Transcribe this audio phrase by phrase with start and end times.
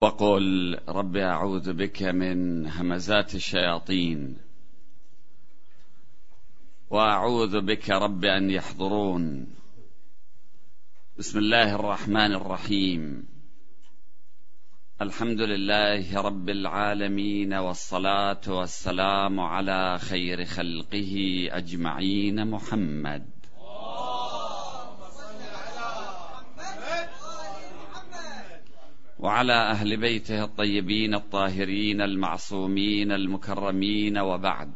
[0.00, 4.36] وقل رب أعوذ بك من همزات الشياطين
[6.90, 9.46] وأعوذ بك رب أن يحضرون.
[11.18, 13.26] بسم الله الرحمن الرحيم.
[15.02, 22.50] الحمد لله رب العالمين والصلاة والسلام على خير خلقه أجمعين.
[22.50, 23.37] محمد.
[29.18, 34.72] وعلى أهل بيته الطيبين الطاهرين المعصومين المكرمين وبعد.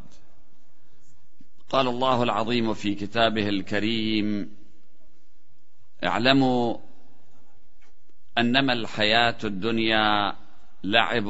[1.70, 4.56] قال الله العظيم في كتابه الكريم
[6.04, 6.76] اعلموا
[8.38, 10.34] أنما الحياة الدنيا
[10.84, 11.26] لعب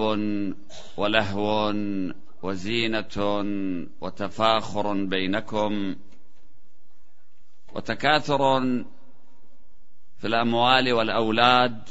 [0.97, 1.75] ولهو
[2.43, 3.17] وزينة
[4.01, 5.97] وتفاخر بينكم
[7.75, 8.61] وتكاثر
[10.19, 11.89] في الأموال والأولاد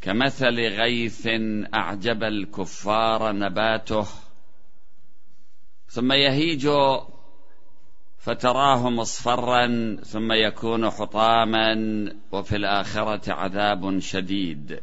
[0.00, 1.28] كمثل غيث
[1.74, 4.06] أعجب الكفار نباته
[5.86, 6.68] ثم يهيج
[8.18, 11.74] فتراه مصفرا ثم يكون حطاما
[12.32, 14.80] وفي الآخرة عذاب شديد.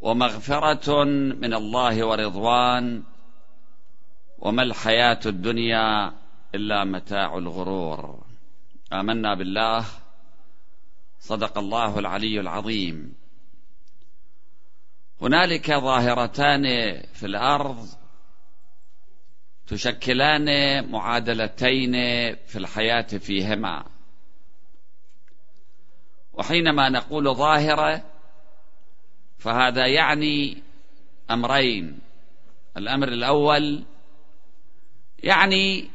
[0.00, 3.02] ومغفرة من الله ورضوان
[4.38, 6.12] وما الحياة الدنيا
[6.54, 8.24] إلا متاع الغرور.
[8.92, 9.84] آمنا بالله.
[11.22, 13.14] صدق الله العلي العظيم.
[15.20, 16.62] هنالك ظاهرتان
[17.14, 17.88] في الأرض
[19.66, 20.46] تشكلان
[20.90, 21.92] معادلتين
[22.34, 23.84] في الحياة فيهما.
[26.32, 28.04] وحينما نقول ظاهرة
[29.38, 30.62] فهذا يعني
[31.30, 31.98] أمرين.
[32.76, 33.84] الأمر الأول
[35.18, 35.90] يعني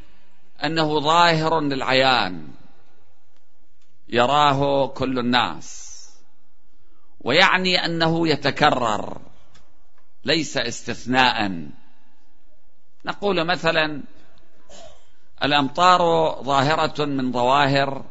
[0.64, 2.57] أنه ظاهر للعيان.
[4.08, 5.88] يراه كل الناس.
[7.20, 9.20] ويعني أنه يتكرر
[10.24, 11.66] ليس استثناء.
[13.04, 14.02] نقول مثلا
[15.42, 16.00] الأمطار
[16.42, 18.04] ظاهرة من ظواهر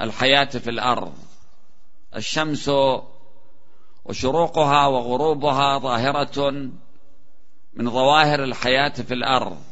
[0.00, 1.14] الحياة في الأرض.
[2.16, 2.70] الشمس
[4.04, 6.50] وشروقها وغروبها ظاهرة
[7.74, 9.62] من ظواهر الحياة في الأرض.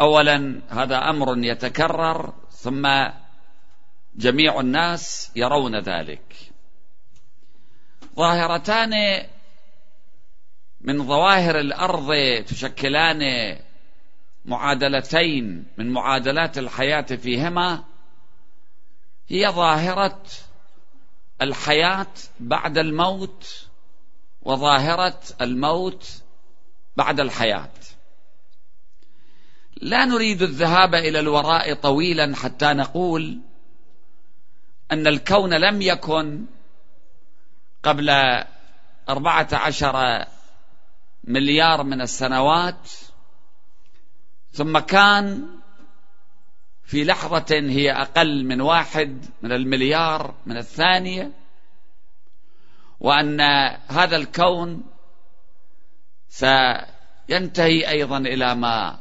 [0.00, 2.86] اولا هذا أمر يتكرر ثم
[4.18, 6.34] جميع الناس يرون ذلك.
[8.16, 9.24] ظاهرتان
[10.80, 12.12] من ظواهر الأرض
[12.46, 13.22] تشكلان
[14.44, 17.84] معادلتين من معادلات الحياة فيهما.
[19.28, 20.22] هي ظاهرة
[21.42, 23.66] الحياة بعد الموت
[24.42, 26.22] وظاهرة الموت
[26.96, 27.72] بعد الحياة.
[29.80, 33.40] لا نريد الذهاب إلى الوراء طويلا حتى نقول
[34.92, 36.46] أن الكون لم يكن
[37.82, 38.10] قبل
[39.08, 40.24] أربعة عشر
[41.24, 42.90] مليار من السنوات
[44.52, 45.48] ثم كان
[46.84, 51.32] في لحظة هي أقل من واحد من المليار من الثانية
[53.00, 53.40] وأن
[53.88, 54.84] هذا الكون
[56.28, 58.98] سينتهي أيضا إلى ما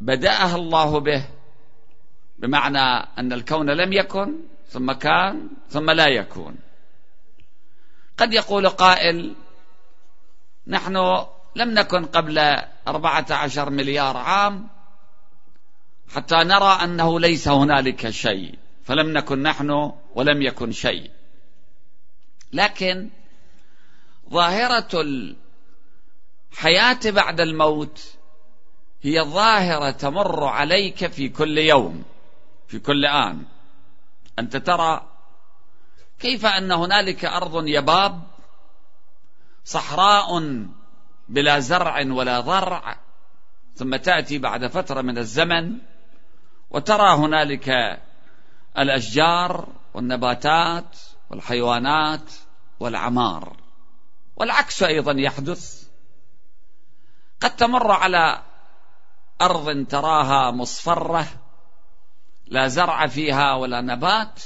[0.00, 1.24] بدأها الله به
[2.38, 6.56] بمعنى أن الكون لم يكن ثم كان ثم لا يكون.
[8.18, 9.34] قد يقول قائل
[10.66, 10.96] نحن
[11.56, 12.38] لم نكن قبل
[12.88, 14.68] أربعة عشر مليار عام
[16.14, 21.10] حتى نرى أنه ليس هنالك شيء فلم نكن نحن ولم يكن شيء.
[22.52, 23.10] لكن
[24.30, 24.88] ظاهرة
[26.52, 28.14] الحياة بعد الموت
[29.02, 32.04] هي ظاهرة تمر عليك في كل يوم
[32.68, 33.44] في كل آن.
[34.38, 35.08] أنت ترى
[36.20, 38.22] كيف أن هنالك أرض يباب
[39.64, 40.42] صحراء
[41.28, 42.96] بلا زرع ولا ضرع
[43.74, 45.78] ثم تأتي بعد فترة من الزمن
[46.70, 48.00] وترى هنالك
[48.78, 50.98] الأشجار والنباتات
[51.30, 52.32] والحيوانات
[52.80, 53.56] والعمار.
[54.36, 55.88] والعكس أيضا يحدث.
[57.40, 58.42] قد تمر على
[59.40, 61.26] أرض تراها مصفرة
[62.52, 64.42] لا زرع فيها ولا نبات.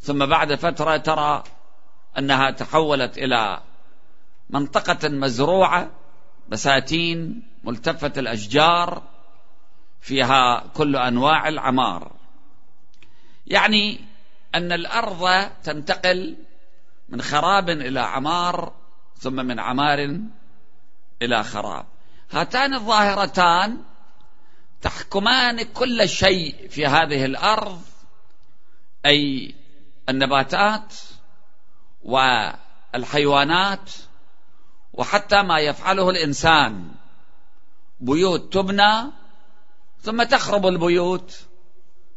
[0.00, 1.44] ثم بعد فترة ترى
[2.18, 3.60] أنها تحولت إلى
[4.50, 5.90] منطقة مزروعة
[6.48, 9.02] بساتين ملتفة الأشجار
[10.00, 12.12] فيها كل أنواع العمار.
[13.46, 14.00] يعني
[14.54, 16.36] أن الأرض تنتقل
[17.08, 18.72] من خراب إلى عمار
[19.18, 20.20] ثم من عمار
[21.22, 21.86] إلى خراب.
[22.30, 23.78] هاتان الظاهرتان
[24.82, 27.82] تحكمان كل شيء في هذه الأرض
[29.06, 29.54] أي
[30.08, 30.94] النباتات
[32.94, 33.90] الحيوانات
[34.92, 36.90] وحتى ما يفعله الإنسان.
[38.00, 39.04] بيوت تبنى
[40.00, 41.40] ثم تخرب البيوت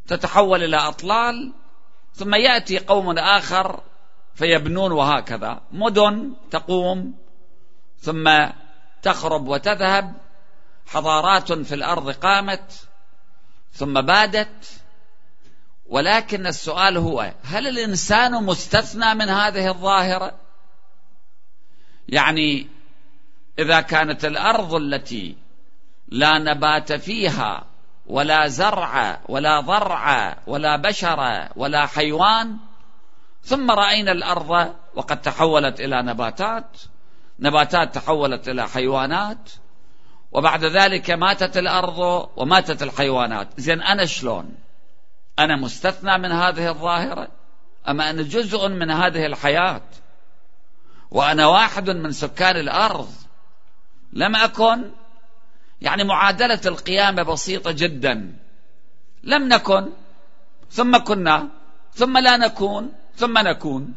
[0.07, 1.53] تتحول إلى أطلال
[2.13, 3.83] ثم يأتي قوم آخر
[4.35, 5.61] فيبنون وهكذا.
[5.71, 7.13] مدن تقوم
[7.99, 8.47] ثم
[9.01, 10.24] تخرب وتذهب.
[10.87, 12.87] حضارات في الأرض قامت
[13.73, 14.81] ثم بادت
[15.85, 20.35] ولكن السؤال هو هل الإنسان مستثنى من هذه الظاهرة؟
[22.09, 22.67] يعني
[23.59, 25.37] إذا كانت الأرض التي
[26.07, 27.65] لا نبات فيها
[28.07, 32.57] ولا زرع ولا ضرع ولا بشر ولا حيوان
[33.43, 36.77] ثم رأينا الأرض وقد تحولت إلى نباتات
[37.39, 39.51] نباتات تحولت إلى حيوانات
[40.35, 43.47] وبعد ذلك ماتت الأرض وماتت الحيوانات.
[43.57, 44.55] زين أنا شلون؟
[45.39, 47.27] أنا مستثنى من هذه الظاهرة؟
[47.87, 49.81] اما أنا جزء من هذه الحياة؟
[51.11, 53.13] وأنا واحد من سكان الأرض؟
[54.13, 54.91] لم أكن.
[55.81, 58.35] يعني معادلة القيامة بسيطة جدا.
[59.23, 59.89] لم نكن.
[60.71, 61.47] ثم كنا.
[61.93, 62.93] ثم لا نكون.
[63.15, 63.93] ثم نكون.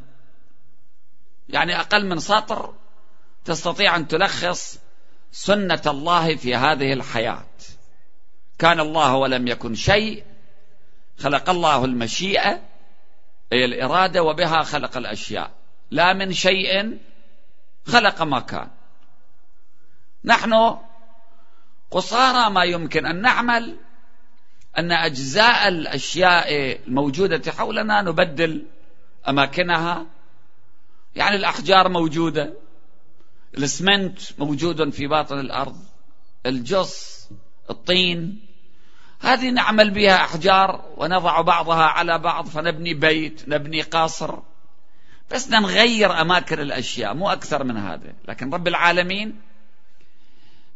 [1.49, 2.75] يعني أقل من سطر
[3.44, 4.79] تستطيع أن تلخص
[5.32, 7.44] سنة الله في هذه الحياة.
[8.58, 10.25] كان الله ولم يكن شيء
[11.19, 12.60] خلق الله المشيئة
[13.52, 15.50] أي الإرادة وبها خلق الأشياء.
[15.90, 16.98] لا من شيء
[17.86, 18.69] خلق ما كان
[20.25, 20.78] نحن
[21.90, 23.76] قصارى ما يمكن أن نعمل
[24.78, 26.54] أن أجزاء الأشياء
[26.86, 28.66] الموجودة حولنا نبدل
[29.28, 30.06] أماكنها.
[31.16, 32.54] يعني الأحجار موجودة.
[33.55, 35.77] الاسمنت موجود في باطن الأرض
[36.47, 37.29] الجص
[37.71, 38.41] الطين.
[39.21, 44.39] هذه نعمل بها أحجار ونضع بعضها على بعض فنبني بيت نبني قصر.
[45.31, 49.41] بس نغير أماكن الأشياء مو أكثر من هذا لكن رب العالمين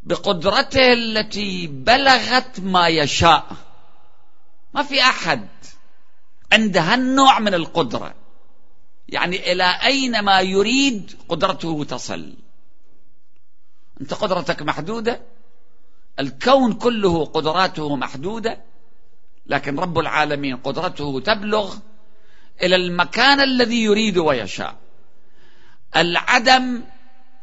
[0.03, 3.47] بقدرته التي بلغت ما يشاء.
[4.73, 5.47] ما في أحد
[6.51, 8.15] عنده هالنوع من القدرة.
[9.09, 12.33] يعني إلى أين ما يريد قدرته تصل.
[14.01, 15.21] أنت قدرتك محدودة؟
[16.19, 18.61] الكون كله قدراته محدودة
[19.45, 21.75] لكن رب العالمين قدرته تبلغ
[22.63, 24.75] إلى المكان الذي يريد ويشاء.
[25.95, 26.83] العدم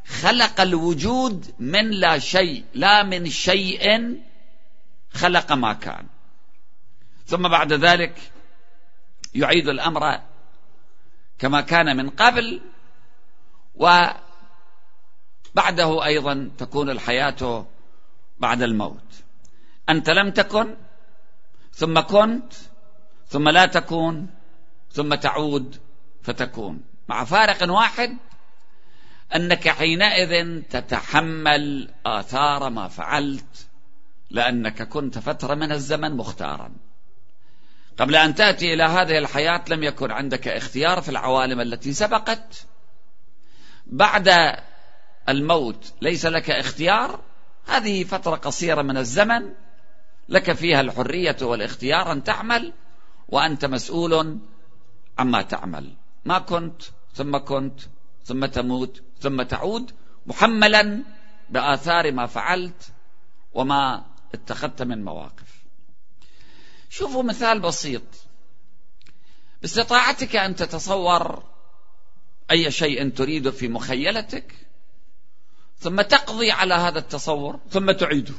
[0.06, 4.16] خلق الوجود من لا شيء لا من شيء
[5.12, 6.06] خلق ما كان.
[7.26, 8.32] ثم بعد ذلك
[9.34, 10.20] يعيد الأمر
[11.38, 12.60] كما كان من قبل
[15.52, 17.66] وبعده أيضا تكون الحياة
[18.38, 19.22] بعد الموت.
[19.88, 20.76] أنت لم تكن
[21.72, 22.52] ثم كنت
[23.28, 24.26] ثم لا تكون
[24.92, 25.76] ثم تعود
[26.22, 26.82] فتكون.
[27.08, 28.16] مع فارق واحد
[29.34, 33.66] أنك حينئذ تتحمل آثار ما فعلت
[34.30, 36.72] لأنك كنت فترة من الزمن مختارا.
[37.98, 42.66] قبل أن تأتي إلى هذه الحياة لم يكن عندك اختيار في العوالم التي سبقت.
[43.86, 44.28] بعد
[45.30, 47.20] الموت ليس لك اختيار
[47.66, 49.52] هذه فترة قصيرة من الزمن
[50.28, 52.72] لك فيها الحرية والاختيار أن تعمل
[53.28, 54.38] وأنت مسؤول
[55.18, 55.94] عما تعمل.
[56.24, 56.82] ما كنت
[57.14, 57.80] ثم كنت
[58.24, 59.90] ثم تموت ثم تعود
[60.26, 61.02] محملا
[61.50, 62.92] بآثار ما فعلت
[63.54, 65.60] وما اتخذت من مواقف.
[66.90, 68.02] شوفوا مثال بسيط.
[69.62, 71.42] باستطاعتك أن تتصور
[72.50, 74.69] أي شيء تريد في مخيلتك
[75.80, 78.34] ثم تقضي على هذا التصور ثم تعيده.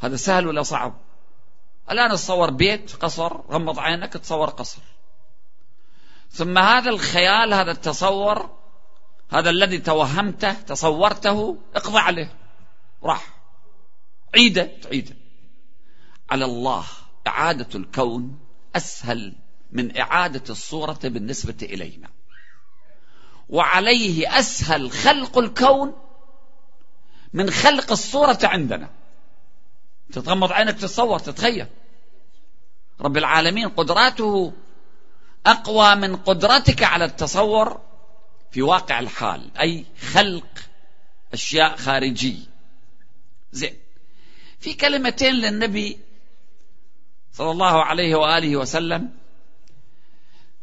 [0.00, 0.94] هذا سهل ولا صعب؟
[1.90, 4.82] الآن تصور بيت قصر غمض عينك تصور قصر.
[6.30, 8.50] ثم هذا الخيال هذا التصور
[9.30, 12.32] هذا الذي توهمته تصورته اقضى عليه.
[13.02, 13.34] راح.
[14.34, 15.16] عيده تعيده.
[16.30, 16.84] على الله
[17.26, 18.38] إعادة الكون
[18.76, 19.34] أسهل
[19.72, 22.08] من إعادة الصورة بالنسبة إلينا.
[23.50, 25.94] وعليه أسهل خلق الكون
[27.32, 28.90] من خلق الصورة عندنا.
[30.12, 31.66] تتغمض عينك تتصور تتخيل.
[33.00, 34.52] رب العالمين قدراته
[35.46, 37.80] أقوى من قدرتك على التصور
[38.50, 40.46] في واقع الحال أي خلق
[41.32, 42.46] أشياء خارجية
[43.52, 43.74] زين.
[44.60, 45.98] في كلمتين للنبي
[47.32, 49.19] صلى الله عليه وآله وسلم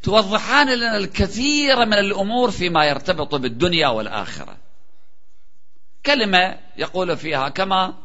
[0.04, 4.58] توضحان لنا الكثير من الأمور فيما يرتبط بالدنيا والآخرة.
[6.06, 7.98] كلمة يقول فيها كما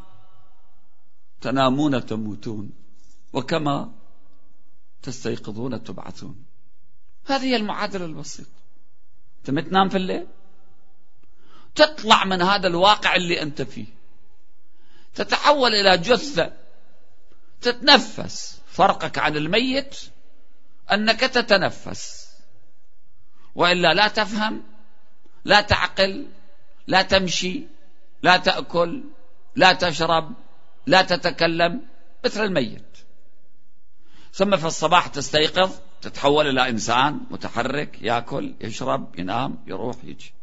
[1.41, 2.71] تنامون تموتون
[3.33, 3.91] وكما
[5.03, 6.45] تستيقظون تبعثون.
[7.25, 8.49] هذه هي المعادله البسيطة.
[9.49, 10.27] أنت تنام في الليل؟
[11.75, 13.85] تطلع من هذا الواقع اللي أنت فيه.
[15.15, 16.53] تتحول إلى جثة.
[17.61, 20.12] تتنفس فرقك عن الميت.
[20.93, 22.29] أنك تتنفس.
[23.55, 24.63] وإلا لا تفهم
[25.45, 26.27] لا تعقل
[26.87, 27.63] لا تمشي
[28.23, 29.03] لا تأكل
[29.55, 30.33] لا تشرب
[30.85, 31.81] لا تتكلم
[32.25, 32.97] مثل الميت.
[34.33, 35.71] ثم في الصباح تستيقظ
[36.01, 40.33] تتحول إلى إنسان متحرك يأكل يشرب ينام يروح يجي.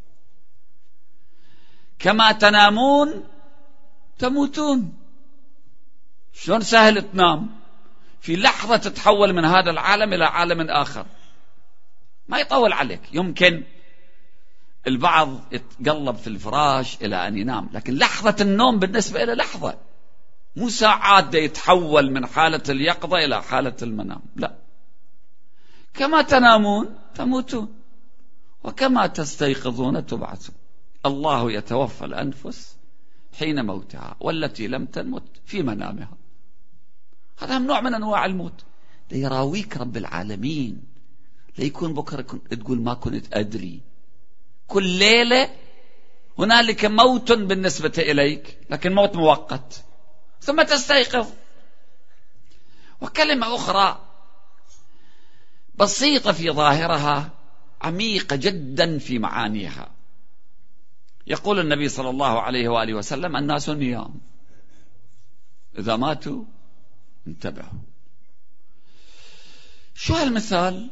[1.98, 3.24] كما تنامون
[4.18, 4.92] تموتون.
[6.32, 7.59] شلون سهل تنام؟
[8.20, 11.06] في لحظة تتحول من هذا العالم إلى عالم آخر.
[12.28, 13.00] ما يطول عليك.
[13.12, 13.62] يمكن
[14.86, 17.70] البعض يتقلب في الفراش إلى أن ينام.
[17.72, 19.78] لكن لحظة النوم بالنسبة إلى لحظة.
[20.56, 24.20] مو ساعات يتحول من حالة اليقظة إلى حالة المنام.
[24.36, 24.56] لا.
[25.94, 27.74] كما تنامون تموتون.
[28.64, 30.54] وكما تستيقظون تبعثون.
[31.06, 32.76] الله يتوفى الأنفس
[33.38, 36.19] حين موتها والتي لم تمت في منامها.
[37.40, 38.64] هذا نوع من أنواع الموت.
[39.10, 40.82] ليراويك رب العالمين.
[41.58, 43.80] ليكون بكرة تقول ما كنت أدري.
[44.66, 45.50] كل ليلة
[46.38, 49.84] هنالك موت بالنسبة إليك لكن موت مؤقت.
[50.40, 51.28] ثم تستيقظ.
[53.00, 54.06] وكلمة أخرى
[55.74, 57.30] بسيطة في ظاهرها
[57.82, 59.90] عميقة جدا في معانيها.
[61.26, 64.20] يقول النبي صلى الله عليه وآله وسلم الناس نيام.
[65.78, 66.44] إذا ماتوا
[67.26, 67.80] انتبهوا.
[69.94, 70.90] شو هالمثال؟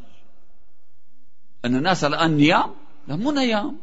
[1.65, 2.75] أن الناس الآن نيام؟
[3.09, 3.79] لا مو نيام.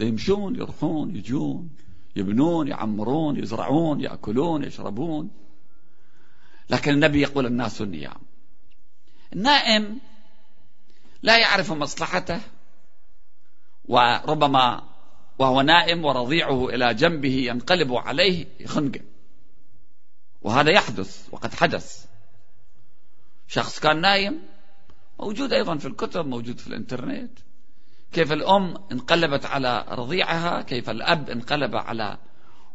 [0.00, 1.70] يمشون يروحون يجون
[2.16, 5.30] يبنون يعمرون يزرعون يأكلون يشربون.
[6.70, 8.20] لكن النبي يقول الناس النيام
[9.32, 9.98] النائم
[11.22, 12.40] لا يعرف مصلحته
[13.84, 14.82] وربما
[15.38, 19.00] وهو نائم ورضيعه إلى جنبه ينقلب عليه يخنقه
[20.46, 22.06] وهذا يحدث وقد حدث.
[23.48, 24.42] شخص كان نايم
[25.20, 27.38] موجود أيضا في الكتب موجود في الإنترنت.
[28.12, 32.18] كيف الأم انقلبت على رضيعها؟ كيف الأب انقلب على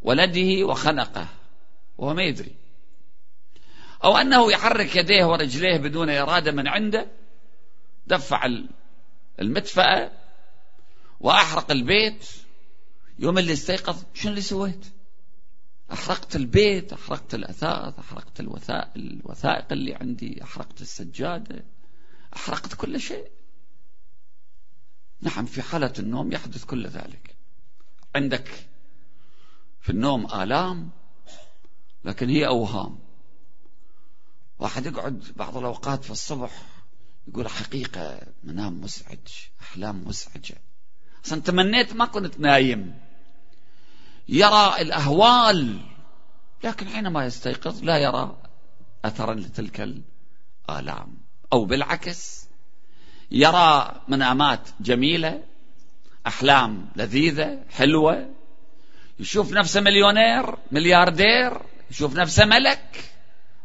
[0.01, 1.27] ولده وخنقه
[1.97, 2.55] وهو ما يدري.
[4.03, 7.07] أو أنه يحرك يديه ورجليه بدون إرادة من عنده
[8.07, 8.49] دفع
[9.39, 10.11] المدفأة
[11.19, 12.29] وأحرق البيت.
[13.19, 15.00] يوم اللي استيقظ شو اللي سويت؟
[15.91, 21.65] أحرقت البيت أحرقت الأثاث أحرقت الوثائق, الوثائق اللي عندي أحرقت السجادة
[22.35, 23.31] أحرقت كل شيء.
[25.21, 27.35] نعم في حالة النوم يحدث كل ذلك.
[28.15, 28.67] عندك
[29.81, 30.89] في النوم آلام
[32.05, 32.99] لكن هي أوهام.
[34.59, 36.63] واحد يقعد بعض الأوقات في الصبح
[37.27, 39.27] يقول حقيقة منام مزعج
[39.61, 40.57] أحلام مزعجة
[41.25, 43.10] أصلا تمنيت ما كنت نايم.
[44.29, 45.79] يرى الأهوال
[46.63, 48.37] لكن حينما يستيقظ لا يرى
[49.05, 49.81] أثرا لتلك
[50.69, 51.17] الآلام.
[51.53, 52.47] أو بالعكس
[53.31, 55.43] يرى منامات جميلة
[56.27, 58.29] أحلام لذيذة حلوة.
[59.19, 61.57] يشوف نفسه مليونير ملياردير
[61.91, 63.11] يشوف نفسه ملك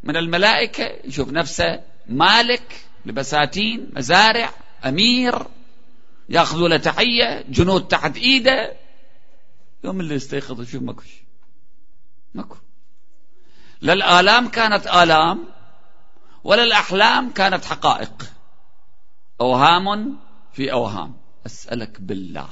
[0.03, 4.51] من الملائكة يشوف نفسه مالك لبساتين مزارع
[4.85, 5.43] أمير
[6.29, 8.73] يأخذ له تحية جنود تحت إيده.
[9.87, 11.03] يوم اللي يستيقظ يشوف ماكو
[12.35, 12.57] ماكو.
[13.81, 15.45] لا الآلام كانت آلام
[16.45, 18.33] ولا الأحلام كانت حقائق.
[19.41, 20.19] أوهام
[20.53, 21.17] في أوهام.
[21.47, 22.49] أسألك بالله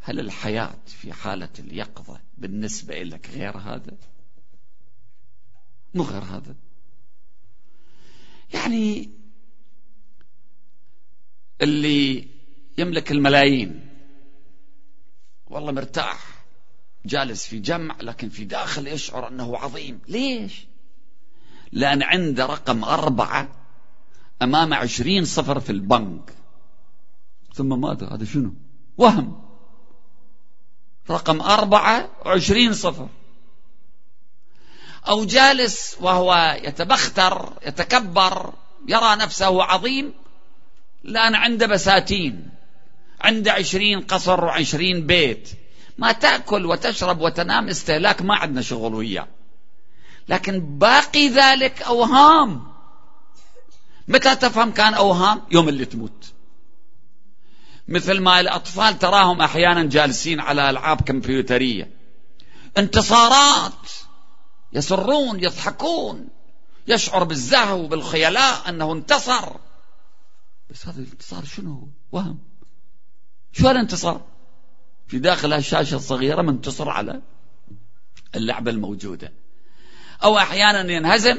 [0.00, 3.96] هل الحياة في حالة اليقظة بالنسبة لك غير هذا؟
[5.94, 6.54] مو غير هذا.
[8.54, 9.10] يعني
[11.62, 12.28] اللي
[12.78, 13.88] يملك الملايين
[15.46, 16.33] والله مرتاح.
[17.06, 20.00] جالس في جمع لكن في داخل يشعر أنه عظيم.
[20.08, 20.66] ليش؟
[21.72, 23.48] لأن عنده رقم أربعة
[24.42, 26.34] أمام عشرين صفر في البنك.
[27.54, 28.54] ثم ماذا هذا شنو؟
[28.96, 29.44] وهم.
[31.10, 33.08] رقم أربعة وعشرين صفر.
[35.08, 38.52] أو جالس وهو يتبختر يتكبر
[38.88, 40.14] يرى نفسه عظيم
[41.02, 42.50] لأن عنده بساتين.
[43.20, 45.63] عنده عشرين قصر وعشرين بيت.
[45.98, 49.28] ما تأكل وتشرب وتنام استهلاك ما عندنا شغل وياه.
[50.28, 52.74] لكن باقي ذلك أوهام.
[54.08, 56.32] متى تفهم كان أوهام؟ يوم اللي تموت.
[57.88, 61.90] مثل ما الأطفال تراهم أحيانا جالسين على ألعاب كمبيوترية.
[62.78, 63.90] انتصارات.
[64.72, 66.28] يسرون يضحكون.
[66.88, 69.56] يشعر بالزهو بالخيلاء أنه انتصر.
[70.70, 72.38] بس هذا الانتصار شنو وهم.
[73.52, 74.20] شو هالانتصار
[75.06, 77.22] في داخل هالشاشة الصغيرة منتصر على
[78.34, 79.32] اللعبة الموجودة.
[80.24, 81.38] أو أحيانا ينهزم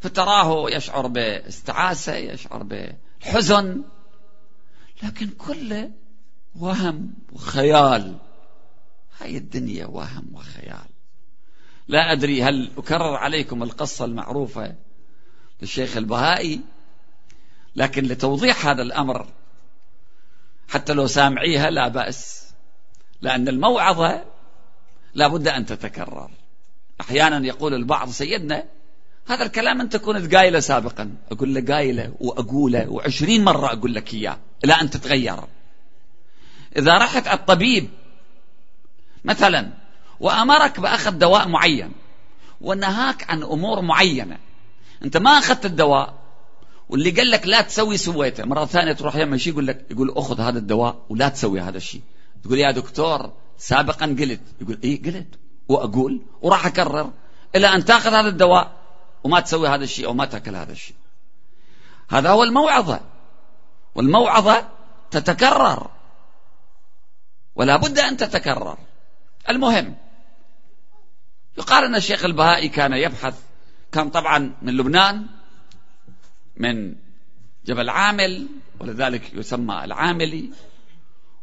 [0.00, 3.82] فتراه يشعر باستعاسة يشعر بالحزن
[5.02, 5.90] لكن كله
[6.56, 8.18] وهم وخيال
[9.20, 10.88] هاي الدنيا وهم وخيال.
[11.88, 14.74] لا أدري هل أكرر عليكم القصة المعروفة
[15.62, 16.60] للشيخ البهائي
[17.76, 19.26] لكن لتوضيح هذا الأمر
[20.68, 22.49] حتى لو سامعيها لا بأس.
[23.22, 24.24] لأن الموعظة
[25.14, 26.30] لا بد أن تتكرر.
[27.00, 28.64] أحيانا يقول البعض سيدنا
[29.26, 31.14] هذا الكلام أنت كنت قايله سابقا.
[31.32, 35.40] أقول له قايله وأقوله وعشرين مرة أقول لك إياه إلى أن تتغير.
[36.76, 37.88] إذا رحت الطبيب
[39.24, 39.70] مثلا
[40.20, 41.92] وأمرك بأخذ دواء معين
[42.60, 44.38] ونهاك عن أمور معينة
[45.04, 46.14] أنت ما أخذت الدواء
[46.88, 50.40] واللي قال لك لا تسوي سويته مرة ثانية تروح يم شيء يقول لك يقول أخذ
[50.40, 52.00] هذا الدواء ولا تسوي هذا الشيء.
[52.44, 54.40] تقول يا دكتور سابقا قلت.
[54.60, 57.12] يقول إيه قلت؟ وأقول وراح أكرر
[57.56, 58.76] إلى أن تأخذ هذا الدواء
[59.24, 60.96] وما تسوي هذا الشيء أو ما تأكل هذا الشيء.
[62.10, 63.00] هذا هو الموعظة.
[63.94, 64.68] والموعظة
[65.10, 65.90] تتكرر.
[67.54, 68.78] ولا بد أن تتكرر.
[69.48, 69.96] المهم
[71.58, 73.34] يقال أن الشيخ البهائي كان يبحث
[73.92, 75.26] كان طبعا من لبنان
[76.56, 76.94] من
[77.66, 78.48] جبل عامل
[78.80, 80.50] ولذلك يسمى العاملي.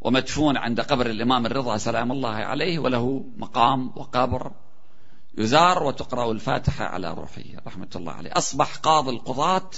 [0.02, 4.52] ومدفون عند قبر الإمام الرضا سلام الله عليه وله مقام وقبر
[5.38, 8.32] يزار وتقرأ الفاتحة على روحه رحمة الله عليه.
[8.34, 9.70] أصبح قاضي القضاة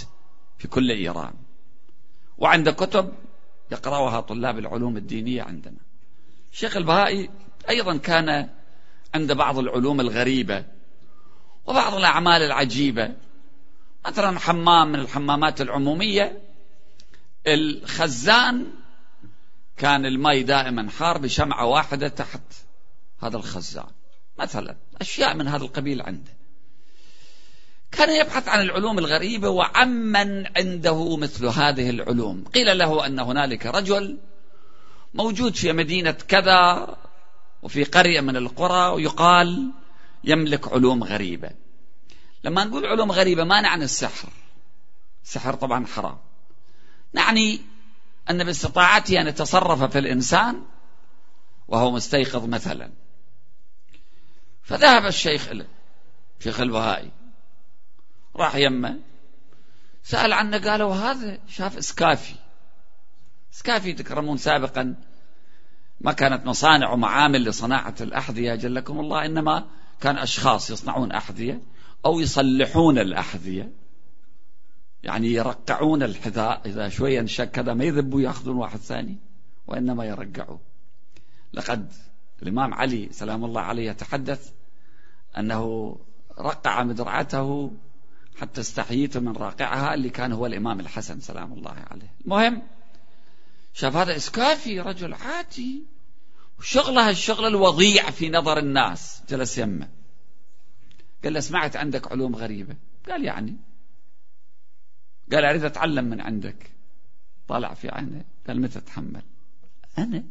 [0.58, 1.34] في كل إيران.
[2.38, 3.14] وعند كتب
[3.72, 5.78] يقرأها طلاب العلوم الدينية عندنا.
[6.52, 7.30] الشيخ البهائي
[7.70, 8.50] أيضا كان
[9.16, 10.66] عند بعض العلوم الغريبة
[11.66, 13.16] وبعض الأعمال العجيبة.
[14.06, 16.42] مثلا حمام من الحمامات العمومية
[17.48, 18.66] الخزان
[19.80, 22.42] كان الماء دائما حار بشمعة واحدة تحت
[23.24, 23.92] هذا الخزان.
[24.40, 26.34] مثلا أشياء من هذا القبيل عنده.
[27.92, 32.44] كان يبحث عن العلوم الغريبة وعمن عنده مثل هذه العلوم.
[32.54, 34.18] قيل له أن هنالك رجل
[35.14, 36.88] موجود في مدينة كذا
[37.62, 39.72] وفي قرية من القرى ويقال
[40.24, 41.50] يملك علوم غريبة.
[42.44, 44.30] لما نقول علوم غريبة ما نعني السحر.
[45.24, 46.18] السحر طبعا حرام.
[47.14, 47.62] نعني
[48.30, 50.62] أن باستطاعته أن يتصرف في الإنسان
[51.68, 52.92] وهو مستيقظ مثلا.
[54.64, 55.66] فذهب الشيخ له
[56.40, 57.12] شيخ البهائي
[58.36, 59.00] راح يمه
[60.04, 62.36] سأل عنه قالوا هذا شاف إسكافي.
[63.54, 64.96] إسكافي تكرمون سابقا
[66.02, 68.56] ما كانت مصانع ومعامل لصناعة الأحذية.
[68.56, 69.68] جلكم الله إنما
[70.02, 71.62] كان أشخاص يصنعون أحذية
[72.06, 73.72] أو يصلحون الأحذية.
[75.04, 76.62] يعني يرقعون الحذاء.
[76.66, 79.18] إذا شوية انشك كذا ما يذبوا يأخذون واحد ثاني
[79.68, 80.58] وإنما يرقعوا.
[81.54, 81.92] لقد
[82.42, 84.52] الإمام علي سلام الله عليه يتحدث
[85.38, 85.96] أنه
[86.40, 87.72] رقع مدرعته
[88.40, 92.14] حتى استحييت من راقعها اللي كان هو الإمام الحسن سلام الله عليه.
[92.26, 92.62] المهم
[93.74, 95.84] شاف هذا إسكافي رجل عادي
[96.60, 99.90] وشغله الشغل الوضيع في نظر الناس جلس يمه.
[101.24, 102.76] قال له سمعت عندك علوم غريبة؟
[103.10, 103.56] قال يعني
[105.32, 106.72] قال أريد أتعلم من عندك.
[107.48, 109.22] طالع في عينه قال متى تتحمل؟
[109.98, 110.24] أنا؟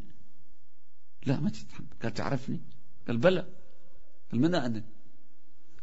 [1.26, 1.86] لا ما تتحمل.
[2.02, 2.60] قال تعرفني؟
[3.08, 3.46] قال بلى.
[4.32, 4.82] قال من أنا؟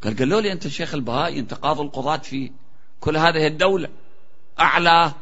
[0.04, 2.51] قال قالوا لي أنت الشيخ البهائي أنت قاضي القضاة في
[2.99, 3.89] كل هذه الدولة.
[4.60, 5.13] أعلى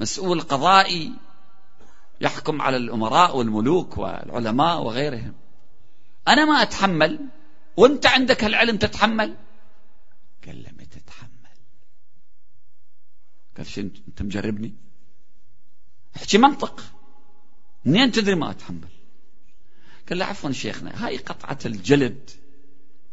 [0.00, 1.12] مسؤول قضائي
[2.20, 5.34] يحكم على الأمراء والملوك والعلماء وغيرهم.
[6.28, 7.28] أنا ما أتحمل.
[7.76, 9.36] وأنت عندك هالعلم تتحمل؟
[10.46, 10.70] قال له
[13.62, 14.74] قال أنت مجربني؟
[16.16, 16.82] احكي منطق.
[17.84, 18.88] منين تدري ما أتحمل؟
[20.08, 22.30] قال له عفوا شيخنا هاي قطعة الجلد.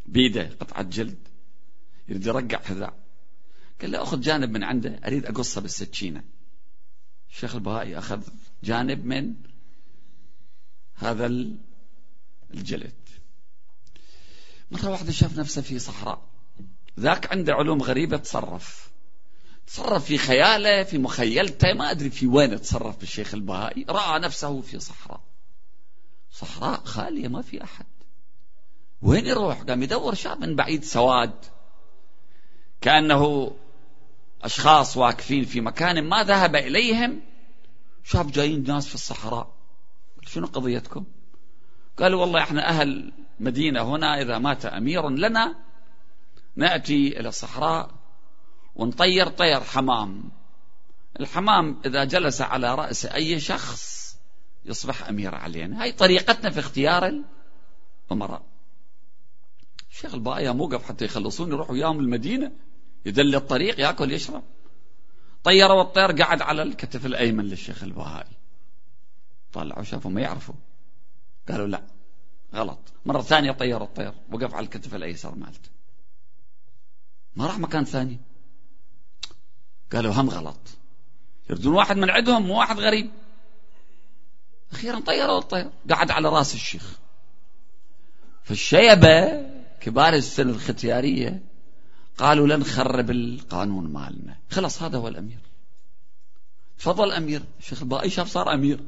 [0.05, 1.27] بيده قطعة جلد.
[2.07, 2.99] يريد يرقع حذاء
[3.81, 6.23] قال له أخذ جانب من عنده أريد أقصه بالسكينة.
[7.29, 8.21] الشيخ البهائي أخذ
[8.63, 9.35] جانب من
[10.95, 11.25] هذا
[12.53, 12.93] الجلد.
[14.71, 16.29] مرة واحدة شاف نفسه في صحراء.
[16.99, 18.88] ذاك عنده علوم غريبة تصرف.
[19.69, 23.85] تصرف في خياله في مخيلته ما أدري في وين تصرف بالشيخ البهائي.
[23.89, 25.21] رأى نفسه في صحراء.
[26.31, 27.85] صحراء خالية ما في أحد.
[29.01, 31.45] وين يروح؟ قام يدور شاف من بعيد سواد.
[32.81, 33.51] كأنه
[34.41, 37.21] أشخاص واقفين في مكان ما ذهب إليهم.
[38.03, 39.55] شاف جايين ناس في الصحراء.
[40.27, 41.05] شنو قضيتكم؟
[41.99, 45.55] قالوا والله إحنا أهل مدينة هنا إذا مات أمير لنا
[46.55, 47.98] نأتي إلى الصحراء.
[48.79, 50.31] ونطير طير حمام.
[51.19, 54.17] الحمام إذا جلس على رأس أي شخص
[54.65, 55.81] يصبح أمير علينا.
[55.83, 57.23] هاي طريقتنا في اختيار
[58.11, 58.41] الأمراء.
[59.91, 62.51] الشيخ الباية موقف حتى يخلصون يروحوا وياهم المدينة
[63.05, 64.43] يدل الطريق ياكل يشرب.
[65.43, 68.35] طيروا الطير قعد على الكتف الأيمن للشيخ البهائي
[69.53, 70.55] طلعوا شافوا ما يعرفوا.
[71.49, 71.83] قالوا لا
[72.55, 72.79] غلط.
[73.05, 75.69] مرة ثانية طير الطير وقف على الكتف الأيسر مالته.
[77.35, 78.19] ما راح مكان ثاني.
[79.93, 80.59] قالوا هم غلط.
[81.49, 83.09] يردون واحد من عندهم مو واحد غريب.
[84.71, 86.99] أخيرا طيروا الطير قعد على رأس الشيخ.
[88.43, 89.45] فالشيبة
[89.81, 91.41] كبار السن الختيارية
[92.17, 94.37] قالوا لن نخرب القانون مالنا.
[94.51, 95.39] خلص هذا هو الأمير.
[96.79, 97.41] تفضل أمير.
[97.59, 98.79] الشيخ البائي شاف صار أمير.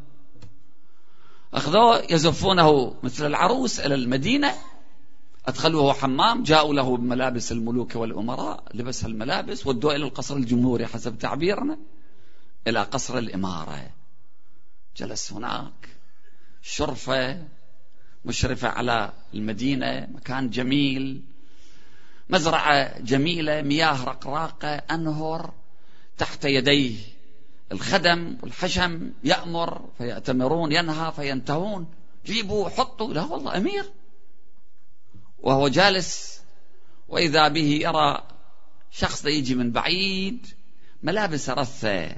[1.53, 4.55] أخذوه يزفونه مثل العروس إلى المدينة.
[5.47, 11.77] أدخلوه حمام جاءوا له بملابس الملوك والأمراء لبس الملابس ودوه إلى القصر الجمهوري حسب تعبيرنا
[12.67, 13.89] إلى قصر الإمارة.
[14.97, 15.89] جلس هناك
[16.61, 17.47] شرفة
[18.25, 21.21] مشرفة على المدينة مكان جميل
[22.29, 25.53] مزرعة جميلة مياه رقراقة أنهر
[26.17, 26.97] تحت يديه
[27.71, 31.87] الخدم والحشم يأمر فيأتمرون ينهى فينتهون
[32.25, 33.91] جيبوا حطوا لا والله أمير.
[35.41, 36.41] وهو جالس
[37.07, 38.27] وإذا به يرى
[38.91, 40.47] شخص يجي من بعيد
[41.03, 42.15] ملابس رثة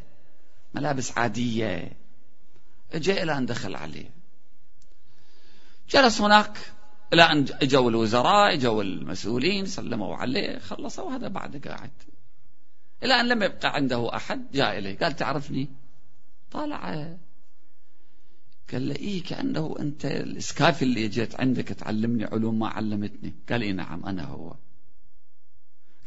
[0.74, 1.92] ملابس عادية
[2.94, 4.10] جاء إلى أن دخل عليه.
[5.90, 6.58] جلس هناك
[7.14, 11.92] إلى أن اجوا الوزراء اجوا المسؤولين سلموا عليه خلصوا وهذا بعد قاعد.
[13.04, 15.70] إلى أن لم يبقى عنده أحد جاء إليه قال تعرفني؟
[16.52, 17.16] طالع.
[18.72, 23.34] قال له إيه كأنه أنت الإسكافي اللي جيت عندك تعلمني علوم ما علمتني.
[23.50, 24.56] قال إيه نعم أنا هو.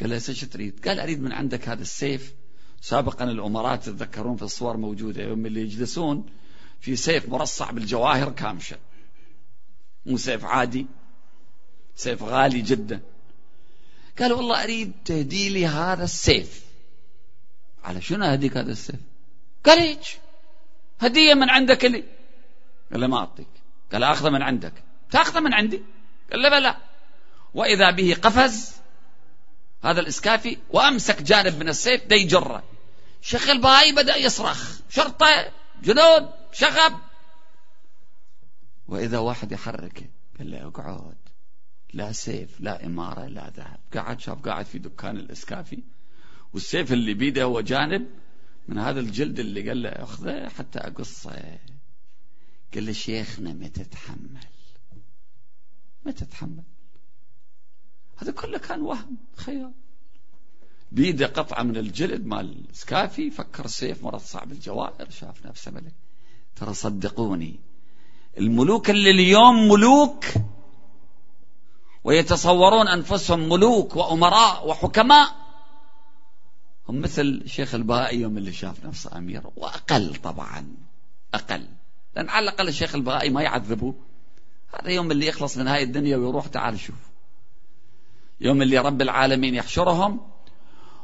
[0.00, 2.34] قال له إيش تريد؟ قال أريد من عندك هذا السيف.
[2.80, 6.26] سابقا الأمراء تتذكرون في الصور موجودة يوم اللي يجلسون
[6.80, 8.76] في سيف مرصع بالجواهر كامشة.
[10.06, 10.86] مو سيف عادي
[11.96, 13.00] سيف غالي جدا.
[14.18, 16.64] قال والله أريد تهدي لي هذا السيف.
[17.84, 19.00] على شنو أهديك هذا السيف؟
[19.64, 20.20] قال هيك
[21.00, 22.15] هدية من عندك لي.
[22.92, 23.48] قال له ما أعطيك.
[23.92, 24.72] قال أخذه من عندك.
[25.10, 25.82] تأخذه من عندي.
[26.32, 26.76] قال له بلى.
[27.54, 28.76] وإذا به قفز
[29.84, 32.62] هذا الإسكافي وأمسك جانب من السيف يجره.
[33.22, 34.80] شيخ الباي بدأ يصرخ.
[34.88, 35.26] شرطة
[35.82, 36.92] جنود شغب.
[38.88, 40.06] وإذا واحد يحركه
[40.38, 41.16] قال له اقعد.
[41.94, 43.78] لا سيف لا إمارة لا ذهب.
[43.94, 45.82] قاعد شاف قاعد في دكان الإسكافي.
[46.52, 48.06] والسيف اللي بيده هو جانب
[48.68, 51.58] من هذا الجلد اللي قال له أخذه حتى أقصه.
[52.74, 54.44] قال له شيخنا متى تتحمل.
[56.06, 56.62] متى تتحمل.
[58.16, 59.72] هذا كله كان وهم خيال
[60.92, 65.94] بيده قطعة من الجلد مال سكافي فكر سيف مرصع بالجواهر شاف نفسه ملك.
[66.56, 67.60] ترى صدقوني.
[68.38, 70.24] الملوك اللي اليوم ملوك
[72.04, 75.46] ويتصورون أنفسهم ملوك وأمراء وحكماء
[76.88, 80.74] هم مثل شيخ البهائي يوم اللي شاف نفسه أمير وأقل طبعا
[81.34, 81.68] أقل.
[82.16, 83.94] لأن على الأقل الشيخ البهائي ما يعذبه.
[84.74, 86.96] هذا يوم اللي يخلص من هاي الدنيا ويروح تعال شوف.
[88.40, 90.20] يوم اللي رب العالمين يحشرهم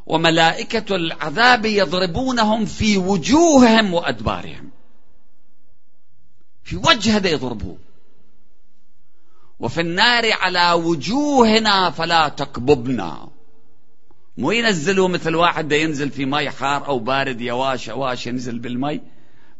[0.06, 4.70] وملائكة العذاب يضربونهم في وجوههم وأدبارهم.
[6.64, 7.78] في وجه هذا يضربوه.
[9.60, 13.28] وفي النار على وجوهنا فلا تكببنا.
[14.36, 19.00] مو ينزلوا مثل واحد دا ينزل في مي حار أو بارد يواش يواش ينزل بالمي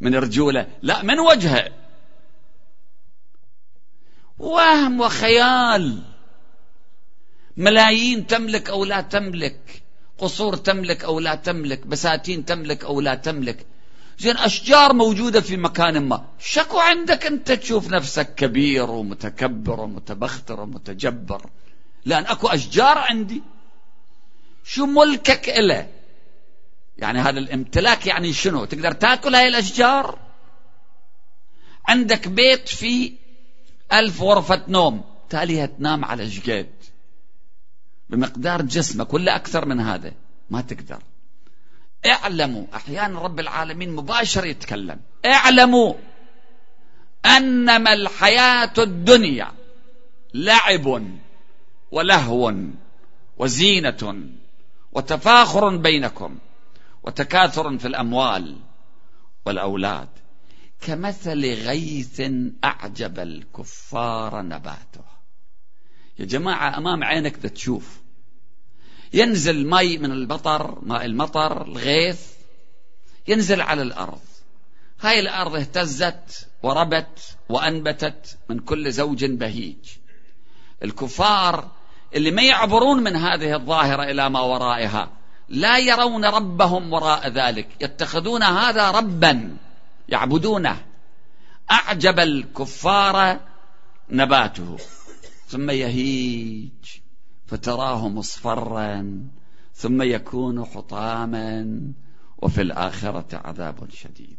[0.02, 0.66] من رجوله.
[0.82, 1.70] لا من وجهه.
[4.38, 6.02] وهم وخيال.
[7.56, 9.82] ملايين تملك أو لا تملك.
[10.18, 11.86] قصور تملك أو لا تملك.
[11.86, 13.66] بساتين تملك أو لا تملك.
[14.18, 16.24] زين أشجار موجودة في مكان ما.
[16.40, 21.50] شكو عندك أنت تشوف نفسك كبير ومتكبر ومتبختر ومتجبر؟
[22.04, 23.42] لأن أكو أشجار عندي.
[24.64, 26.01] شو ملكك إله
[26.98, 30.18] يعني هذا الامتلاك يعني شنو؟ تقدر تاكل هاي الأشجار؟
[31.88, 33.12] عندك بيت فيه
[33.92, 36.70] ألف غرفة نوم تالي تنام على شقد
[38.08, 40.12] بمقدار جسمك ولا أكثر من هذا؟
[40.50, 40.98] ما تقدر.
[42.06, 45.00] اعلموا أحيانا رب العالمين مباشر يتكلم.
[45.26, 45.94] اعلموا
[47.26, 49.52] أنما الحياة الدنيا
[50.34, 51.02] لعب
[51.90, 52.54] ولهو
[53.36, 54.28] وزينة
[54.92, 56.38] وتفاخر بينكم.
[57.02, 58.58] وتكاثر في الأموال
[59.46, 60.08] والأولاد.
[60.80, 62.22] كمثل غيث
[62.64, 65.04] أعجب الكفار نباته.
[66.18, 68.00] يا جماعة أمام عينك تشوف
[69.12, 72.32] ينزل ماء من المطر ماء المطر الغيث.
[73.28, 74.20] ينزل على الأرض.
[75.00, 79.88] هاي الأرض اهتزت وربت وأنبتت من كل زوج بهيج.
[80.82, 81.70] الكفار
[82.14, 85.21] اللي ما يعبرون من هذه الظاهرة إلى ما ورائها.
[85.52, 87.68] لا يرون ربهم وراء ذلك.
[87.80, 89.56] يتخذون هذا ربا
[90.08, 90.86] يعبدونه.
[91.70, 93.40] أعجب الكفار
[94.10, 94.76] نباته.
[95.46, 96.70] ثم يهيج
[97.46, 99.18] فتراه مصفرا.
[99.74, 101.80] ثم يكون حطاما.
[102.38, 104.38] وفي الآخرة عذاب شديد.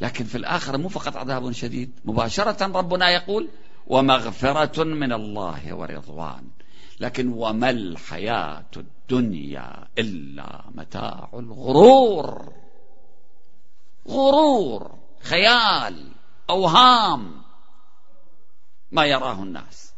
[0.00, 2.00] لكن في الآخرة مو فقط عذاب شديد.
[2.04, 3.48] مباشرة ربنا يقول
[3.86, 6.44] ومغفرة من الله ورضوان.
[7.00, 12.52] لكن وما الحياة الدنيا إلا متاع الغرور.
[14.08, 16.12] غرور خيال
[16.50, 17.42] أوهام
[18.92, 19.92] ما يراه الناس.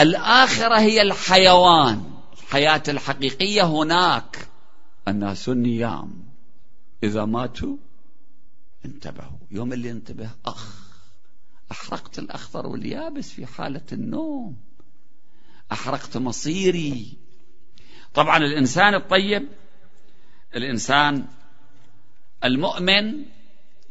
[0.00, 2.04] الآخرة هي الحيوان.
[2.32, 4.48] الحياة الحقيقية هناك.
[5.08, 6.24] الناس النيام.
[7.02, 7.76] إذا ماتوا
[8.84, 9.38] انتبهوا.
[9.50, 10.90] يوم اللي انتبه أخ
[11.72, 14.69] أحرقت الأخضر واليابس في حالة النوم.
[15.72, 17.16] أحرقت مصيري.
[18.14, 19.48] طبعا الإنسان الطيب
[20.56, 21.26] الإنسان
[22.44, 23.24] المؤمن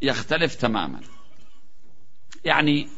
[0.01, 1.01] يختلف تماما.
[2.45, 2.89] يعني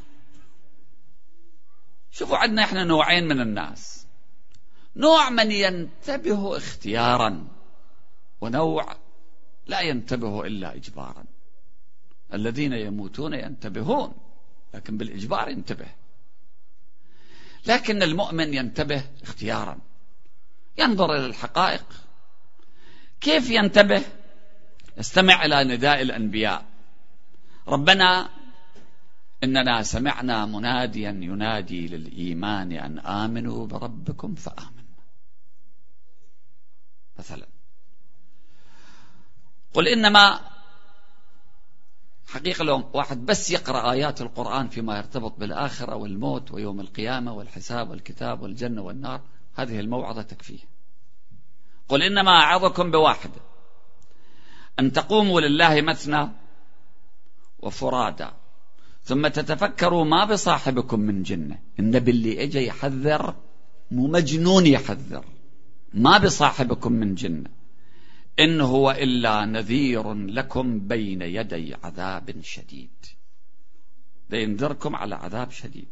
[2.11, 4.07] شوفوا عندنا إحنا نوعين من الناس.
[4.95, 7.47] نوع من ينتبه اختيارا
[8.41, 8.95] ونوع
[9.65, 11.23] لا ينتبه إلا اجبارا.
[12.33, 14.13] الذين يموتون ينتبهون
[14.73, 15.87] لكن بالإجبار ينتبه.
[17.65, 19.79] لكن المؤمن ينتبه اختيارا.
[20.77, 21.85] ينظر إلى الحقائق.
[23.21, 24.03] كيف ينتبه؟
[24.99, 26.65] استمع إلى نداء الأنبياء.
[27.67, 28.29] ربنا
[29.43, 34.85] إننا سمعنا مناديا ينادي للإيمان أن آمنوا بربكم فامن
[37.19, 37.47] مثلا.
[39.73, 40.39] قل إنما
[42.31, 48.41] حقيقة لو واحد بس يقرأ آيات القرآن فيما يرتبط بالآخرة والموت ويوم القيامة والحساب والكتاب
[48.41, 49.21] والجنة والنار
[49.55, 50.59] هذه الموعظة تكفيه.
[51.89, 53.29] قل إنما أعظكم بواحد
[54.79, 56.29] أن تقوموا لله مثنى
[57.59, 58.27] وفرادى
[59.03, 61.59] ثم تتفكروا ما بصاحبكم من جنة.
[61.79, 63.35] النبي اللي اجى يحذر
[63.91, 65.25] مو مجنون يحذر
[65.93, 67.49] ما بصاحبكم من جنة.
[68.39, 73.05] إن هو إلا نذير لكم بين يدي عذاب شديد.
[74.29, 75.87] لينذركم على عذاب شديد.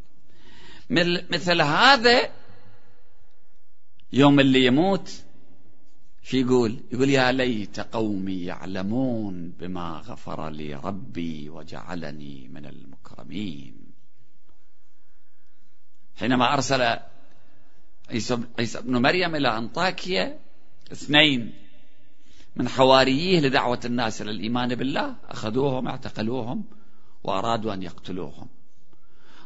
[1.30, 2.32] مثل هذا
[4.13, 5.23] يوم اللي يموت
[6.23, 13.75] شو يقول؟ يقول يا ليت قومي يعلمون بما غفر لي ربي وجعلني من المكرمين.
[16.15, 16.99] حينما أرسل
[18.10, 20.39] عيسى بن مريم إلى أنطاكيا
[20.91, 21.54] اثنين
[22.56, 26.64] من حوارييه لدعوة الناس إلى الإيمان بالله أخذوهم اعتقلوهم
[27.24, 28.48] وأرادوا أن يقتلوهم.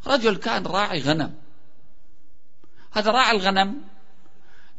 [0.08, 1.34] رجل كان راعي غنم.
[2.92, 3.82] هذا راعي الغنم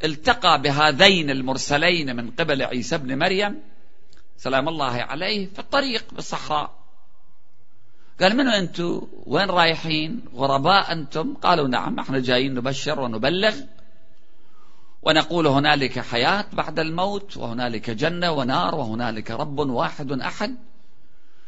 [0.04, 3.62] التقى بهذين المرسلين من قبل عيسى بن مريم
[4.36, 6.84] سلام الله عليه في الطريق بالصحراء.
[8.20, 13.54] قال منو أنتم وين رايحين؟ غرباء أنتم؟ قالوا نعم إحنا جايين نبشر ونبلغ.
[15.04, 20.56] ونقول هنالك حياة بعد الموت وهنالك جنة ونار وهنالك رب واحد أحد.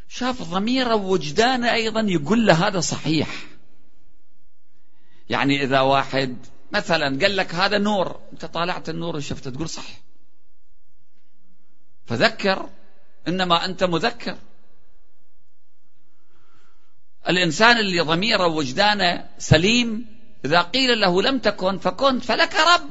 [0.08, 3.28] شاف ضميره ووجدانه أيضا يقول له هذا صحيح.
[5.28, 6.36] يعني إذا واحد
[6.72, 9.86] مثلا قال لك هذا نور أنت طالعت النور وشفته تقول صح.
[12.06, 12.68] فذكر
[13.28, 14.36] إنما أنت مذكر.
[17.28, 20.06] الإنسان اللي ضميره ووجدانه سليم
[20.44, 22.90] إذا قيل له لم تكن فكنت فلك رب.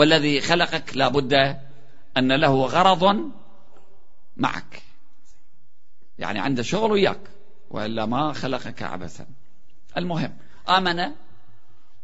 [0.00, 1.56] والذي خلقك لا بد
[2.16, 3.30] أن له غرض
[4.36, 4.82] معك.
[6.18, 7.20] يعني عنده شغل وياك
[7.70, 9.26] وإلا ما خلقك عبثا.
[9.96, 10.36] المهم
[10.68, 11.12] آمن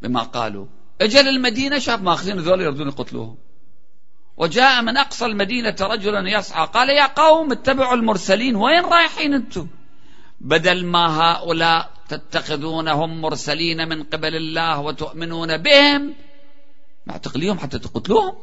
[0.01, 0.65] بما قالوا.
[1.01, 3.37] أجل المدينة شاف ماخذين ذول يردون يقتلوهم.
[4.37, 9.67] وجاء من أقصى المدينة رجلا يسعى قال يا قوم اتبعوا المرسلين وين رايحين أنتم؟
[10.41, 16.13] بدل ما هؤلاء تتخذونهم مرسلين من قبل الله وتؤمنون بهم
[17.07, 18.35] معتقليهم حتى تقتلوهم.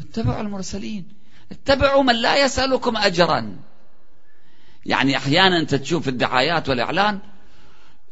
[0.00, 1.08] اتبعوا المرسلين.
[1.52, 3.56] اتبعوا من لا يسألكم أجرا.
[4.86, 7.20] يعني أحيانا أنت تشوف الدعايات والإعلان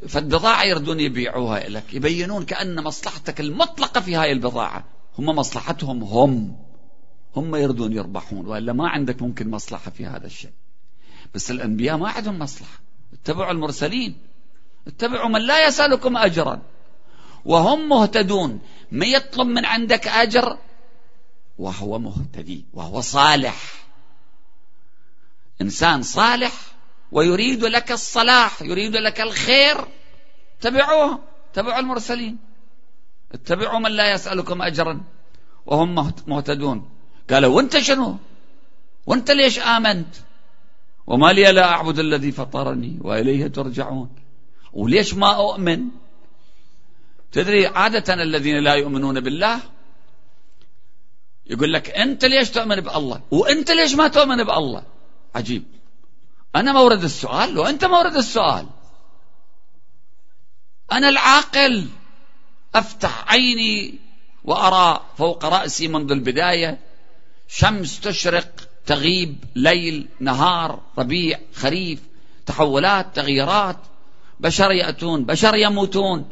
[0.08, 4.84] فالبضاعة يردون يبيعوها لك يبينون كأن مصلحتك المطلقة في هاي البضاعة.
[5.18, 6.56] هم مصلحتهم هم.
[7.36, 10.52] هم يردون يربحون وإلا ما عندك ممكن مصلحة في هذا الشيء.
[11.34, 12.78] بس الأنبياء ما عندهم مصلحة.
[13.12, 14.18] اتبعوا المرسلين.
[14.86, 16.62] اتبعوا من لا يسألكم أجرا.
[17.44, 18.60] وهم مهتدون.
[18.92, 20.58] ما يطلب من عندك أجر؟
[21.58, 23.86] وهو مهتدي وهو صالح.
[25.60, 26.52] إنسان صالح
[27.12, 29.84] ويريد لك الصلاح يريد لك الخير.
[30.60, 31.18] تبعوه
[31.54, 32.38] تبعوا المرسلين.
[33.32, 35.00] اتبعوا من لا يسألكم أجرا.
[35.66, 36.90] وهم مهتدون.
[37.30, 38.16] قالوا وأنت شنو؟
[39.06, 40.14] وأنت ليش آمنت؟
[41.06, 44.08] وما لي لا أعبد الذي فطرني وإليه ترجعون.
[44.72, 45.88] وليش ما أؤمن؟
[47.34, 49.60] تدري عادة الذين لا يؤمنون بالله
[51.46, 54.82] يقول لك أنت ليش تؤمن بالله؟ وأنت ليش ما تؤمن بالله؟
[55.34, 55.64] عجيب.
[56.56, 58.66] أنا مورد السؤال وأنت مورد السؤال.
[60.92, 61.86] أنا العاقل.
[62.74, 63.98] أفتح عيني
[64.44, 66.78] وأرى فوق رأسي منذ البداية
[67.48, 72.00] شمس تشرق تغيب ليل نهار ربيع خريف
[72.46, 73.78] تحولات تغييرات
[74.40, 76.28] بشر يأتون بشر يموتون.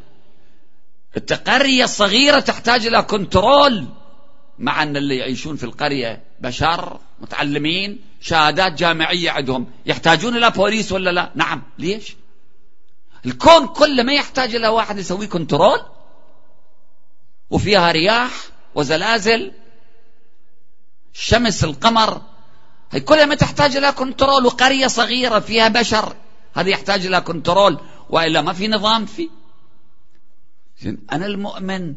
[1.17, 3.87] القرية الصغيرة تحتاج إلى control
[4.59, 9.67] مع أن اللي يعيشون في القرية بشر متعلمين شهادات جامعية عندهم.
[9.87, 11.63] يحتاجون إلى بوليس ولا لا؟ نعم.
[11.79, 12.17] ليش؟
[13.27, 15.81] الكون كله ما يحتاج إلى واحد يسوي control
[17.51, 18.31] وفيها رياح
[18.75, 19.53] وزلازل
[21.15, 22.21] الشمس القمر
[22.91, 26.17] هي كلها ما تحتاج إلى control وقرية صغيرة فيها بشر
[26.55, 29.29] هذا يحتاج إلى كنترول وإلا ما في نظام فيه
[30.87, 31.95] أنا المؤمن.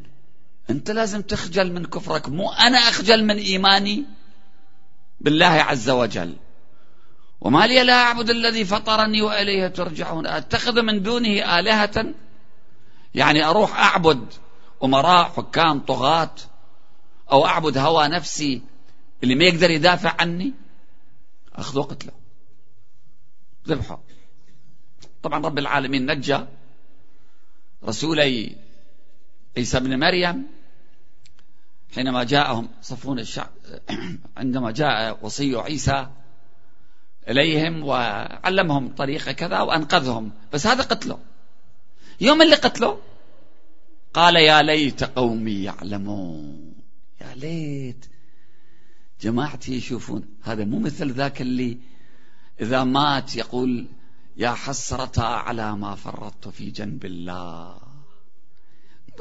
[0.69, 2.30] أنت لازم تخجل من كفرك.
[2.30, 4.06] مو أنا أخجل من إيماني
[5.21, 6.36] بالله عز وجل.
[7.41, 10.28] وما لي لا أعبد الذي فطرني وإليه ترجعون.
[10.28, 12.13] أتخذ من دونه آلهة؟
[13.15, 14.34] يعني أروح أعبد
[14.84, 16.36] أمراء حكام طغاة
[17.32, 18.62] أو أعبد هوى نفسي
[19.24, 20.54] اللي ما يقدر يدافع عني؟
[21.56, 22.12] أخذوا قتله
[23.67, 24.00] ذبحه.
[25.24, 26.39] طبعا رب العالمين نجى
[27.84, 28.56] رسولي
[29.58, 30.48] عيسى بن مريم
[31.96, 33.50] حينما جاءهم صفون الشعب
[34.38, 36.08] عندما جاء وصي عيسى
[37.30, 40.32] إليهم وعلمهم طريقة كذا وأنقذهم.
[40.54, 41.20] بس هذا قتله.
[42.22, 43.00] يوم اللي قتله؟
[44.13, 46.74] قال يا ليت قومي يعلمون.
[47.22, 48.06] يا ليت
[49.22, 50.24] جماعتي يشوفون.
[50.44, 51.78] هذا مو مثل ذاك اللي
[52.62, 53.88] إذا مات يقول
[54.38, 57.85] يا حسرة على ما فرطت في جنب الله.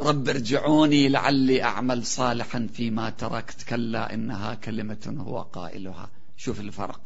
[0.03, 6.11] رب ارجعوني لعلي أعمل صالحا فيما تركت كلا إنها كلمة هو قائلها.
[6.37, 7.01] شوف الفرق.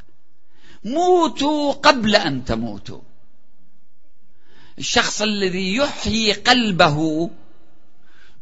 [0.85, 3.01] موتوا قبل أن تموتوا.
[4.79, 7.31] الشخص الذي يحيي قلبه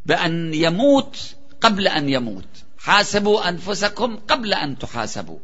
[0.06, 2.48] بأن يموت قبل أن يموت.
[2.78, 5.38] حاسبوا أنفسكم قبل أن تحاسبوا.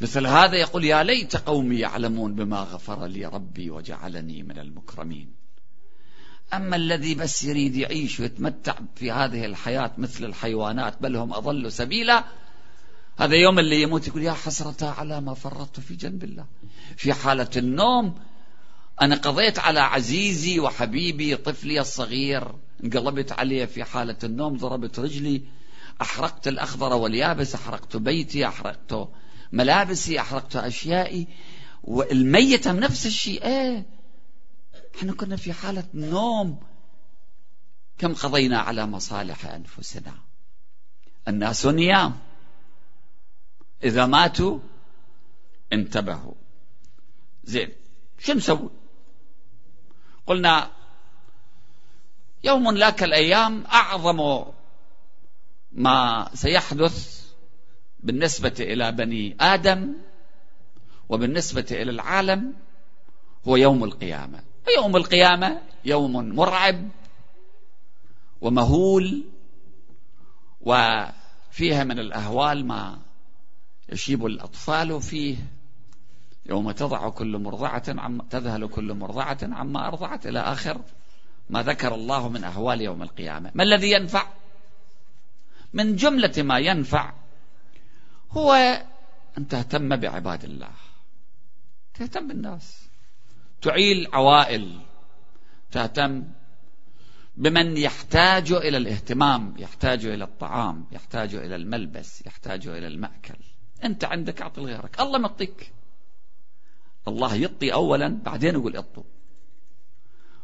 [0.00, 5.41] مثل هذا يقول يا ليت قومي يعلمون بما غفر لي ربي وجعلني من المكرمين.
[6.54, 12.24] أما الذي بس يريد يعيش ويتمتع في هذه الحياة مثل الحيوانات بل هم أضل سبيلا
[13.18, 16.46] هذا يوم اللي يموت يقول يا حسرة على ما فرطت في جنب الله.
[16.96, 18.14] في حالة النوم
[19.02, 22.44] أنا قضيت على عزيزي وحبيبي طفلي الصغير
[22.84, 25.42] انقلبت عليه في حالة النوم ضربت رجلي
[26.02, 29.08] أحرقت الأخضر واليابس أحرقت بيتي أحرقت
[29.52, 31.28] ملابسي أحرقت أشيائي
[31.84, 33.44] والميتة نفس الشيء.
[33.44, 33.86] إيه
[34.96, 36.60] إحنا كنا في حالة نوم.
[37.98, 40.14] كم قضينا على مصالح أنفسنا؟
[41.28, 42.18] الناس نيام.
[43.84, 44.58] إذا ماتوا
[45.72, 46.34] انتبهوا.
[47.44, 47.72] زين
[48.18, 48.70] شو نسوي؟
[50.26, 50.70] قلنا
[52.44, 54.44] يوم لا كالأيام أعظم
[55.72, 57.22] ما سيحدث
[58.00, 59.94] بالنسبة إلى بني آدم
[61.08, 62.54] وبالنسبة إلى العالم
[63.48, 64.51] هو يوم القيامة.
[64.68, 66.88] ويوم القيامة يوم مرعب
[68.40, 69.24] ومهول
[70.60, 72.98] وفيها من الأهوال ما
[73.88, 75.36] يشيب الأطفال فيه.
[76.46, 80.80] يوم تضع كل مرضعة عم تذهل كل مرضعة عما أرضعت إلى آخر
[81.50, 83.50] ما ذكر الله من أهوال يوم القيامة.
[83.54, 84.26] ما الذي ينفع؟
[85.72, 87.12] من جملة ما ينفع
[88.30, 88.52] هو
[89.38, 90.70] أن تهتم بعباد الله.
[91.94, 92.81] تهتم بالناس.
[93.62, 94.80] تعيل عوائل
[95.72, 96.24] تهتم
[97.36, 103.34] بمن يحتاج إلى الاهتمام يحتاج إلى الطعام يحتاج إلى الملبس يحتاج إلى المأكل.
[103.84, 105.00] أنت عندك أعطي لغيرك.
[105.00, 105.72] الله معطيك
[107.08, 109.02] الله يعطي أولا بعدين يقول اعطوا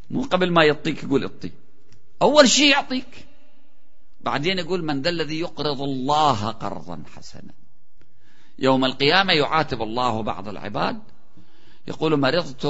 [0.09, 1.51] مو قبل ما يعطيك يقول اعطي
[2.21, 3.27] أول شيء يعطيك.
[4.21, 7.53] بعدين يقول من ذا الذي يقرض الله قرضا حسنا.
[8.59, 10.99] يوم القيامة يعاتب الله بعض العباد
[11.89, 12.65] يقول مرضت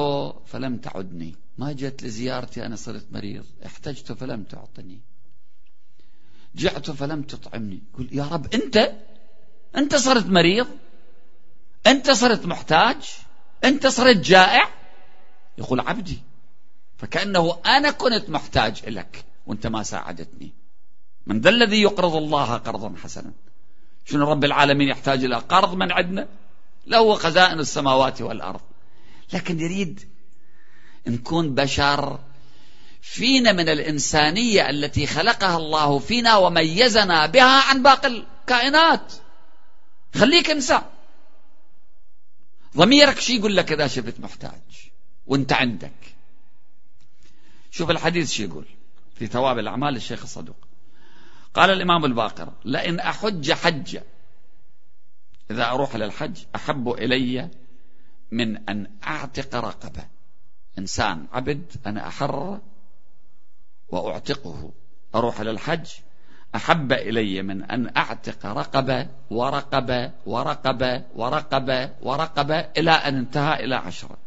[0.45, 1.36] فلم تعدني.
[1.57, 3.45] ما جت لزيارتي أنا صرت مريض.
[3.65, 4.99] احتجت فلم تعطني.
[6.55, 7.82] جعت فلم تطعمني.
[7.93, 8.91] يقول يا رب أنت؟
[9.78, 10.67] أنت صرت مريض؟
[11.88, 12.97] أنت صرت محتاج؟
[13.63, 14.70] أنت صرت جائع؟
[15.57, 16.20] يقول عبدي
[16.97, 20.51] فكأنه أنا كنت محتاج إليك وأنت ما ساعدتني.
[21.28, 23.32] من ذا الذي يقرض الله قرضا حسنا؟
[24.05, 26.28] شنو رب العالمين يحتاج إلى قرض من عندنا؟
[26.88, 28.61] له خزائن السماوات والأرض.
[29.34, 30.10] لكن يريد
[31.08, 32.20] نكون بشر
[33.02, 39.14] فينا من الإنسانية التي خلقها الله فينا وميزنا بها عن باقي الكائنات.
[40.16, 40.84] خليك إنسان.
[42.78, 44.92] ضميرك شي يقول لك إذا شفت محتاج
[45.28, 46.16] وانت عندك.
[47.72, 48.66] شوف الحديث شو يقول
[49.16, 50.68] في ثواب الأعمال الشيخ الصدوق.
[51.54, 54.04] قال الإمام الباقر لئن أحج حجة
[55.52, 57.50] إذا أروح للحج أحب إلي
[58.32, 60.06] من أن أعتق رقبة.
[60.78, 62.60] إنسان عبد أنا أحرر
[63.90, 64.72] وأعتقه.
[65.16, 65.88] أروح للحج
[66.56, 74.18] أحب إلي من أن أعتق رقبة ورقبة ورقبة ورقبة ورقبة إلى أن انتهى إلى عشرة.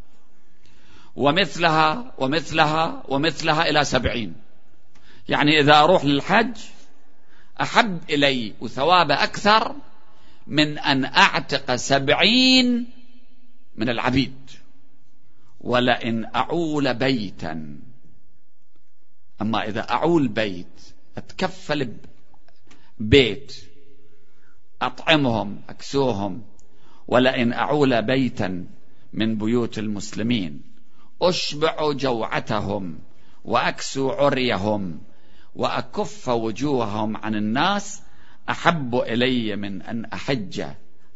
[1.17, 4.35] ومثلها ومثلها ومثلها إلى سبعين.
[5.29, 6.57] يعني إذا أروح للحج
[7.61, 9.75] أحب إلي وثواب أكثر
[10.47, 12.91] من أن أعتق سبعين
[13.77, 14.51] من العبيد.
[15.61, 17.79] ولئن أعول بيتا
[19.41, 20.81] أما إذا أعول بيت
[21.17, 21.97] أتكفل
[22.99, 23.57] بيت
[24.83, 26.43] أطعمهم أكسوهم.
[27.09, 28.67] ولئن أعول بيتا
[29.13, 30.63] من بيوت المسلمين
[31.23, 32.99] أشبع جوعتهم
[33.45, 35.01] وأكسو عريهم
[35.55, 38.03] وأكف وجوههم عن الناس
[38.49, 40.65] أحب إلي من أن أحج.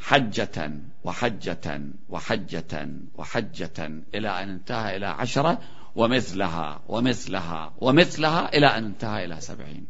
[0.01, 0.73] حجة
[1.05, 5.61] وحجة وحجة وحجة إلى أن انتهى إلى عشرة
[5.97, 9.87] ومثلها ومثلها ومثلها إلى أن انتهى إلى سبعين.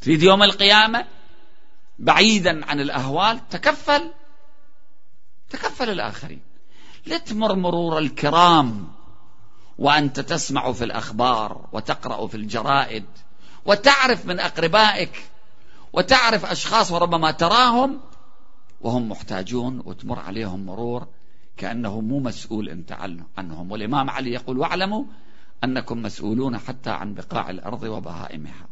[0.00, 1.06] تريد يوم القيامة
[1.98, 4.12] بعيدا عن الأهوال تكفل
[5.50, 6.42] تكفل الآخرين.
[7.06, 8.92] لتمر مرور الكرام
[9.78, 13.04] وأنت تسمع في الأخبار وتقرأ في الجرائد
[13.64, 15.22] وتعرف من أقربائك
[15.92, 18.00] وتعرف أشخاص وربما تراهم
[18.82, 21.08] وهم محتاجون وتمر عليهم مرور
[21.56, 22.92] كأنه مو مسؤول أنت
[23.36, 23.72] عنهم.
[23.72, 25.04] والإمام علي يقول واعلموا
[25.64, 28.68] أنكم مسؤولون حتى عن بقاع الأرض وبهائمها.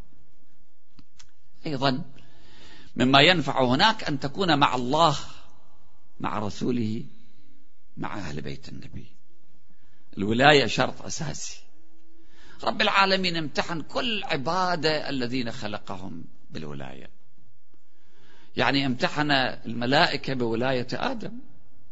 [1.65, 2.03] أيضا
[2.95, 5.17] مما ينفع هناك أن تكون مع الله
[6.19, 7.03] مع رسوله
[7.97, 9.05] مع أهل بيت النبي.
[10.17, 11.61] الولاية شرط أساسي.
[12.63, 17.20] رب العالمين امتحن كل عبادة الذين خلقهم بالولاية.
[18.57, 19.31] يعني امتحن
[19.65, 21.39] الملائكة بولاية آدم.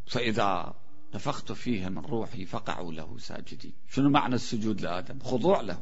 [0.07, 0.74] فإذا
[1.14, 3.74] نفخت فيه من روحي فقعوا له ساجدين.
[3.91, 5.80] شنو معنى السجود لآدم؟ خضوع له.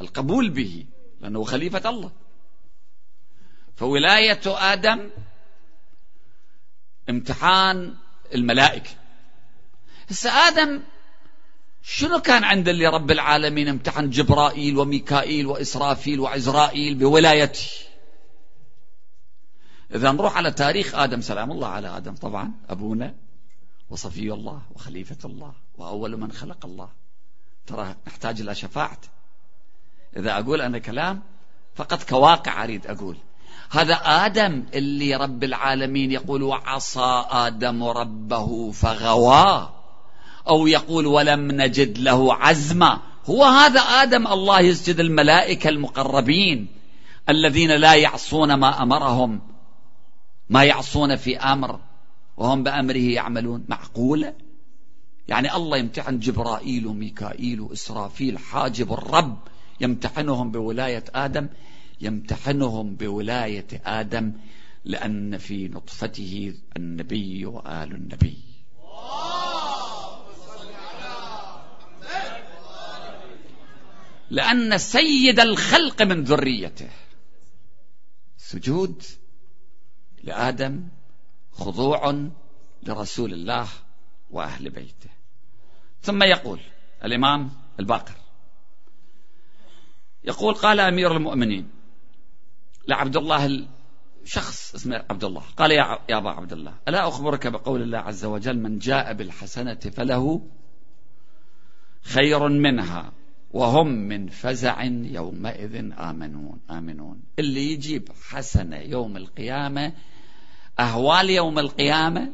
[0.00, 0.86] القبول به
[1.20, 2.12] لأنه خليفة الله.
[3.76, 5.10] فولاية آدم
[7.10, 7.94] امتحان
[8.34, 8.90] الملائكة.
[10.10, 10.82] هسه آدم
[11.82, 17.66] شنو كان عند اللي رب العالمين امتحن جبرائيل وميكائيل وإسرافيل وعزرائيل بولايته؟
[19.94, 22.14] إذا نروح على تاريخ آدم سلام الله على آدم.
[22.14, 23.14] طبعا أبونا
[23.90, 26.88] وصفي الله وخليفة الله وأول من خلق الله.
[27.66, 29.08] ترى نحتاج إلى شفاعته
[30.16, 31.22] إذا أقول أنا كلام
[31.74, 33.16] فقط كواقع أريد أقول.
[33.70, 39.70] هذا آدم اللي رب العالمين يقول وعصى آدم ربه فغوى
[40.48, 43.00] أو يقول ولم نجد له عزما.
[43.26, 46.68] هو هذا آدم الله يسجد الملائكة المقربين
[47.28, 49.51] الذين لا يعصون ما أمرهم.
[50.52, 51.80] ما يعصون في أمر
[52.36, 54.34] وهم بأمره يعملون معقولة
[55.28, 59.38] يعني الله يمتحن جبرائيل وميكائيل وإسرافيل حاجب الرب
[59.80, 61.48] يمتحنهم بولاية آدم
[62.00, 64.32] يمتحنهم بولاية آدم
[64.84, 68.38] لأن في نطفته النبي وآل النبي.
[74.30, 76.88] لأن سيد الخلق من ذريته.
[78.38, 79.02] سجود
[80.22, 80.88] لآدم
[81.52, 82.28] خضوع
[82.82, 83.68] لرسول الله
[84.30, 85.10] وأهل بيته.
[86.02, 86.60] ثم يقول
[87.04, 87.50] الإمام
[87.80, 88.14] الباقر
[90.24, 91.70] يقول قال أمير المؤمنين
[92.88, 93.66] لعبد الله
[94.24, 95.42] شخص اسمه عبد الله.
[95.56, 99.74] قال يا يا أبا عبد الله ألا أخبرك بقول الله عز وجل من جاء بالحسنة
[99.74, 100.46] فله
[102.02, 103.12] خير منها
[103.50, 107.22] وهم من فزع يومئذ آمنون آمنون.
[107.38, 109.92] اللي يجيب حسنة يوم القيامة
[110.82, 112.32] أهوال يوم القيامة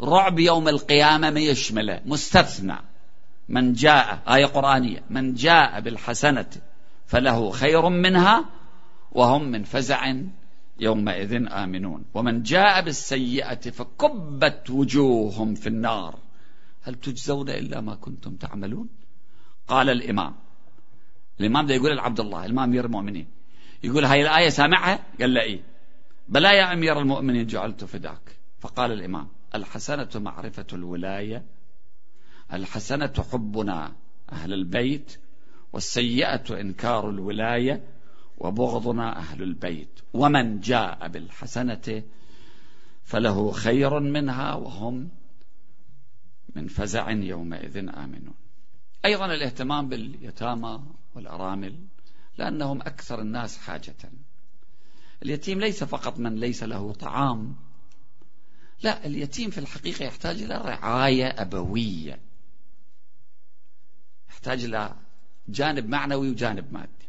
[0.00, 2.76] رعب يوم القيامة ما يشمله مستثنى.
[3.48, 6.50] من جاء آية قرآنية من جاء بالحسنة
[7.06, 8.44] فله خير منها
[9.12, 10.14] وهم من فزع
[10.80, 12.04] يومئذ آمنون.
[12.14, 16.18] ومن جاء بالسيئة فكبت وجوههم في النار.
[16.82, 18.88] هل تجزون إلا ما كنتم تعملون؟
[19.68, 20.34] قال الإمام.
[21.40, 23.26] الإمام ده يقول لعبد الله الإمام أمير المؤمنين
[23.82, 25.60] يقول هاي الآية سامعها؟ قال له إيه؟
[26.28, 28.36] بلى يا أمير المؤمنين جعلت فداك.
[28.60, 31.44] فقال الإمام الحسنة معرفة الولاية
[32.52, 33.92] الحسنة حبنا
[34.32, 35.18] أهل البيت
[35.72, 37.84] والسيئة إنكار الولاية
[38.38, 40.00] وبغضنا أهل البيت.
[40.12, 42.02] ومن جاء بالحسنة
[43.02, 45.08] فله خير منها وهم
[46.54, 48.34] من فزع يومئذ آمنون.
[49.04, 50.82] أيضا الاهتمام باليتامى
[51.14, 51.78] والأرامل
[52.38, 53.96] لأنهم أكثر الناس حاجة.
[55.22, 57.56] اليتيم ليس فقط من ليس له طعام.
[58.82, 62.20] لا اليتيم في الحقيقة يحتاج إلى رعاية أبوية.
[64.30, 64.96] يحتاج إلى
[65.48, 67.08] جانب معنوي وجانب مادي.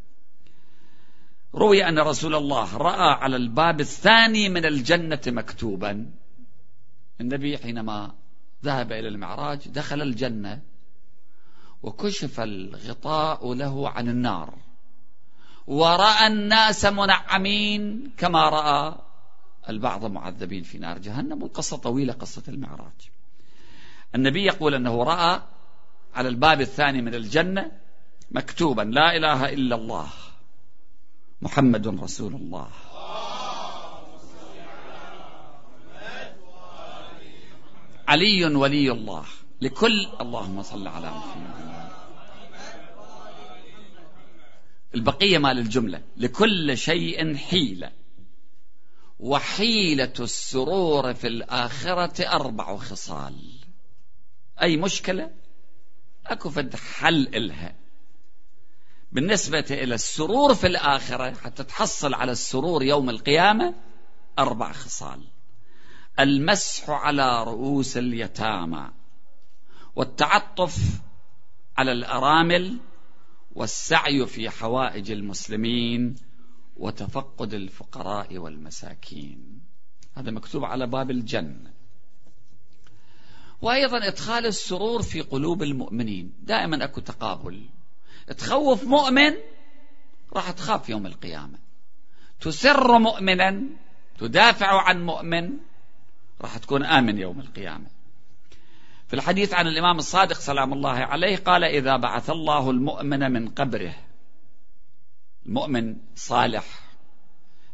[1.56, 6.12] روي أن رسول الله رأى على الباب الثاني من الجنة مكتوبا.
[7.22, 8.16] النبي حينما
[8.64, 10.62] ذهب إلى المعراج دخل الجنة
[11.84, 14.69] وكشف الغطاء له عن النار.
[15.70, 18.96] ورأى الناس منعمين كما رأى
[19.70, 23.10] البعض معذبين في نار جهنم والقصة طويلة قصة المعراج.
[24.16, 25.42] النبي يقول أنه رأى
[26.16, 27.72] على الباب الثاني من الجنة
[28.32, 30.08] مكتوبا لا إله إلا الله
[31.42, 32.68] محمد رسول الله.
[38.08, 39.26] علي ولي الله
[39.62, 41.79] لكل اللهم صل على محمد.
[44.96, 46.02] البقية مال الجملة.
[46.18, 47.92] لكل شيء حيلة.
[49.20, 53.36] وحيلة السرور في الآخرة أربع خصال.
[54.62, 55.32] أي مشكلة؟
[56.26, 57.76] أكو فد حل إلها.
[59.12, 63.74] بالنسبة إلى السرور في الآخرة حتى تحصل على السرور يوم القيامة
[64.40, 65.28] أربع خصال.
[66.20, 68.92] المسح على رؤوس اليتامى.
[69.96, 70.78] والتعطف
[71.78, 72.78] على الأرامل
[73.60, 76.16] والسعي في حوائج المسلمين
[76.78, 79.62] وتفقد الفقراء والمساكين.
[80.16, 81.72] هذا مكتوب على باب الجنة.
[83.62, 86.34] وأيضا إدخال السرور في قلوب المؤمنين.
[86.44, 87.66] دائما أكو تقابل.
[88.38, 89.34] تخوف مؤمن
[90.34, 91.60] راح تخاف يوم القيامة.
[92.42, 93.64] تسر مؤمنا
[94.20, 95.58] تدافع عن مؤمن
[96.42, 97.88] راح تكون آمن يوم القيامة.
[99.10, 103.96] في الحديث عن الإمام الصادق سلام الله عليه قال إذا بعث الله المؤمن من قبره
[105.46, 106.66] المؤمن صالح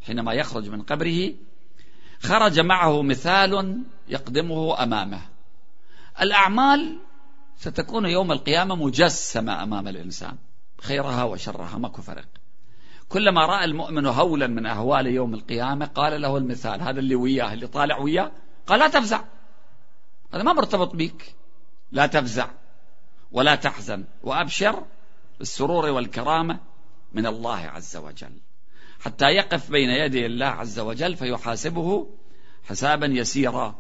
[0.02, 1.34] حينما يخرج من قبره
[2.20, 5.22] خرج معه مثال يقدمه أمامه.
[6.22, 7.00] الأعمال
[7.58, 10.36] ستكون يوم القيامة مجسمة أمام الإنسان
[10.82, 12.26] خيرها وشرها ماكو فرق.
[13.10, 17.68] كلما رأى المؤمن هولا من أهوال يوم القيامة قال له المثال هذا اللي وياه اللي
[17.68, 18.32] طالع وياه
[18.68, 19.35] قال لا تفزع.
[20.36, 21.36] هذا ما مرتبط بك.
[21.92, 22.50] لا تفزع
[23.32, 24.84] ولا تحزن وأبشر
[25.40, 26.60] بالسرور والكرامة
[27.14, 28.42] من الله عز وجل.
[29.00, 32.08] حتى يقف بين يدي الله عز وجل فيحاسبه
[32.64, 33.76] حسابا يسيرا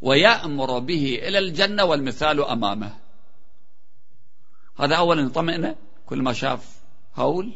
[0.00, 2.98] ويأمر به إلى الجنة والمثال أمامه.
[4.78, 6.80] هذا أولا يطمئنه كل ما شاف
[7.16, 7.52] هول.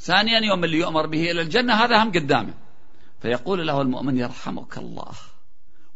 [0.00, 2.54] ثانيا يوم اللي يؤمر به إلى الجنة هذا هم قدامه.
[3.22, 5.12] فيقول له المؤمن يرحمك الله.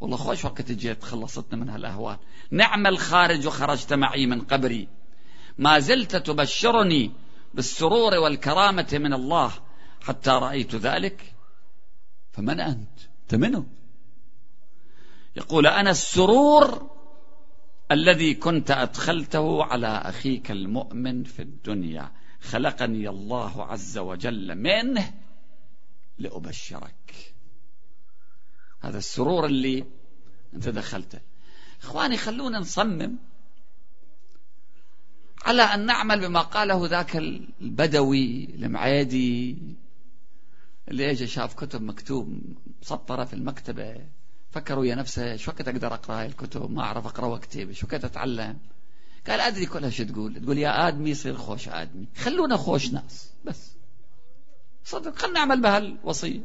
[0.02, 2.18] والله خوش وقت جيت خلصتنا من هالأهوال.
[2.50, 4.88] نعم الخارج خرجت معي من قبري.
[5.58, 7.12] ما زلت تبشرني
[7.54, 9.52] بالسرور والكرامة من الله.
[10.00, 11.34] حتى رأيت ذلك
[12.32, 13.66] فمن أنت؟ أنت منه
[15.36, 16.90] يقول أنا السرور
[17.90, 22.12] الذي كنت أدخلته على أخيك المؤمن في الدنيا.
[22.40, 25.14] خلقني الله عز وجل منه
[26.18, 27.31] لأبشرك.
[28.82, 29.84] هذا السرور اللي
[30.54, 31.20] أنت دخلته.
[31.82, 33.16] إخواني خلونا نصمم
[35.44, 39.58] على أن نعمل بما قاله ذاك البدوي المعيدي
[40.88, 42.38] اللي اجى شاف كتب مكتوب
[42.82, 44.06] مسطرة في المكتبة.
[44.50, 47.72] فكر ويا نفسه شو وقت أقدر أقرأ هاي الكتب؟ ما أعرف أقرأ وأكتب.
[47.72, 48.58] شو وقت أتعلم؟
[49.26, 50.42] قال أدري كلها شو تقول.
[50.44, 52.06] تقول يا آدمي يصير خوش آدمي.
[52.16, 53.72] خلونا خوش ناس بس.
[54.84, 56.40] صدق خلنا نعمل بهالوصية.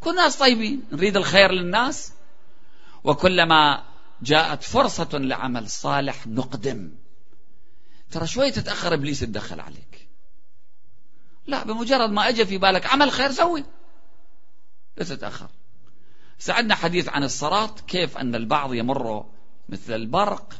[0.00, 0.82] كل ناس طيبين.
[0.92, 2.12] نريد الخير للناس.
[3.04, 3.84] وكلما
[4.22, 6.92] جاءت فرصة لعمل صالح نقدم.
[8.10, 10.08] ترى شوي تتأخر إبليس يتدخل عليك.
[11.46, 13.64] لا بمجرد ما أجى في بالك عمل خير سوي.
[14.96, 15.48] لا تتأخر.
[16.38, 19.26] سعدنا حديث عن الصراط كيف أن البعض يمر
[19.68, 20.54] مثل البرق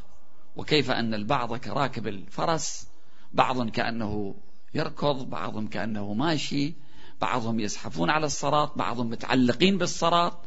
[0.55, 2.87] وكيف أن البعض كراكب الفرس.
[3.33, 4.35] بعض كأنه
[4.73, 6.73] يركض بعض كأنه ماشي.
[7.21, 10.37] بعضهم يزحفون على الصراط بعضهم متعلقين بالصراط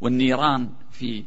[0.00, 1.24] والنيران في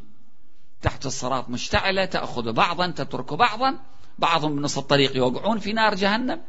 [0.82, 3.78] تحت الصراط مشتعلة تأخذ بعضا تترك بعضا
[4.18, 6.40] بعضهم بنص الطريق يوقعون في نار جهنم.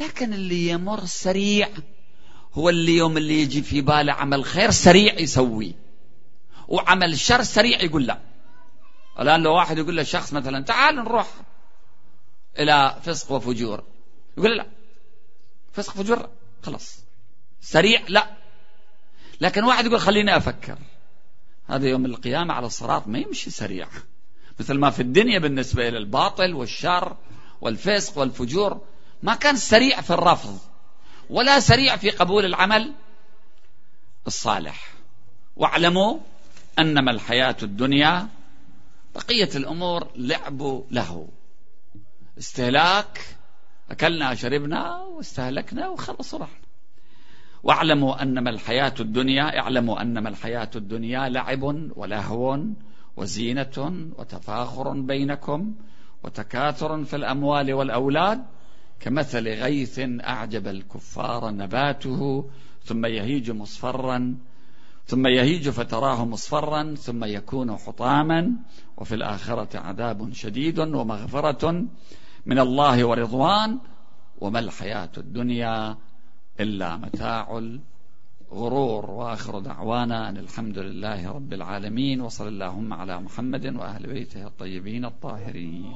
[0.00, 1.68] لكن اللي يمر سريع
[2.54, 5.74] هو اللي يوم اللي يجي في باله عمل خير سريع يسوي.
[6.68, 8.20] وعمل شر سريع يقول لا.
[9.20, 11.28] الآن لو واحد يقول للشخص مثلا تعال نروح
[12.58, 13.84] إلى فسق وفجور.
[14.38, 14.66] يقول لا.
[15.72, 16.28] فسق فجور
[16.62, 17.07] خلاص.
[17.60, 18.30] سريع؟ لا.
[19.40, 20.78] لكن واحد يقول خليني أفكر.
[21.66, 23.88] هذا يوم القيامة على الصراط ما يمشي سريع.
[24.60, 27.16] مثل ما في الدنيا بالنسبة إلى الباطل والشر
[27.60, 28.80] والفسق والفجور
[29.22, 30.58] ما كان سريع في الرفض
[31.30, 32.94] ولا سريع في قبول العمل
[34.26, 34.92] الصالح.
[35.56, 36.18] واعلموا
[36.78, 38.28] أنما الحياة الدنيا
[39.14, 41.28] بقية الأمور لعب له.
[42.38, 43.26] استهلاك
[43.90, 46.67] أكلنا شربنا واستهلكنا وخلص ورحنا
[47.62, 51.62] واعلموا أنما الحياة الدنيا اعلموا أنما الحياة الدنيا لعب
[51.96, 52.58] ولهو
[53.16, 55.74] وزينة وتفاخر بينكم
[56.24, 58.44] وتكاثر في الأموال والأولاد
[59.00, 62.50] كمثل غيث أعجب الكفار نباته
[62.84, 64.36] ثم يهيج مصفرا
[65.06, 68.52] ثم يهيج فتراه مصفرا ثم يكون حطاما
[68.96, 71.86] وفي الآخرة عذاب شديد ومغفرة
[72.46, 73.78] من الله ورضوان
[74.40, 75.96] وما الحياة الدنيا
[76.60, 79.10] إلا متاع الغرور.
[79.10, 85.94] وآخر دعوانا أن الحمد لله رب العالمين وصلى اللهم على محمد وأهل بيته الطيبين الطاهرين.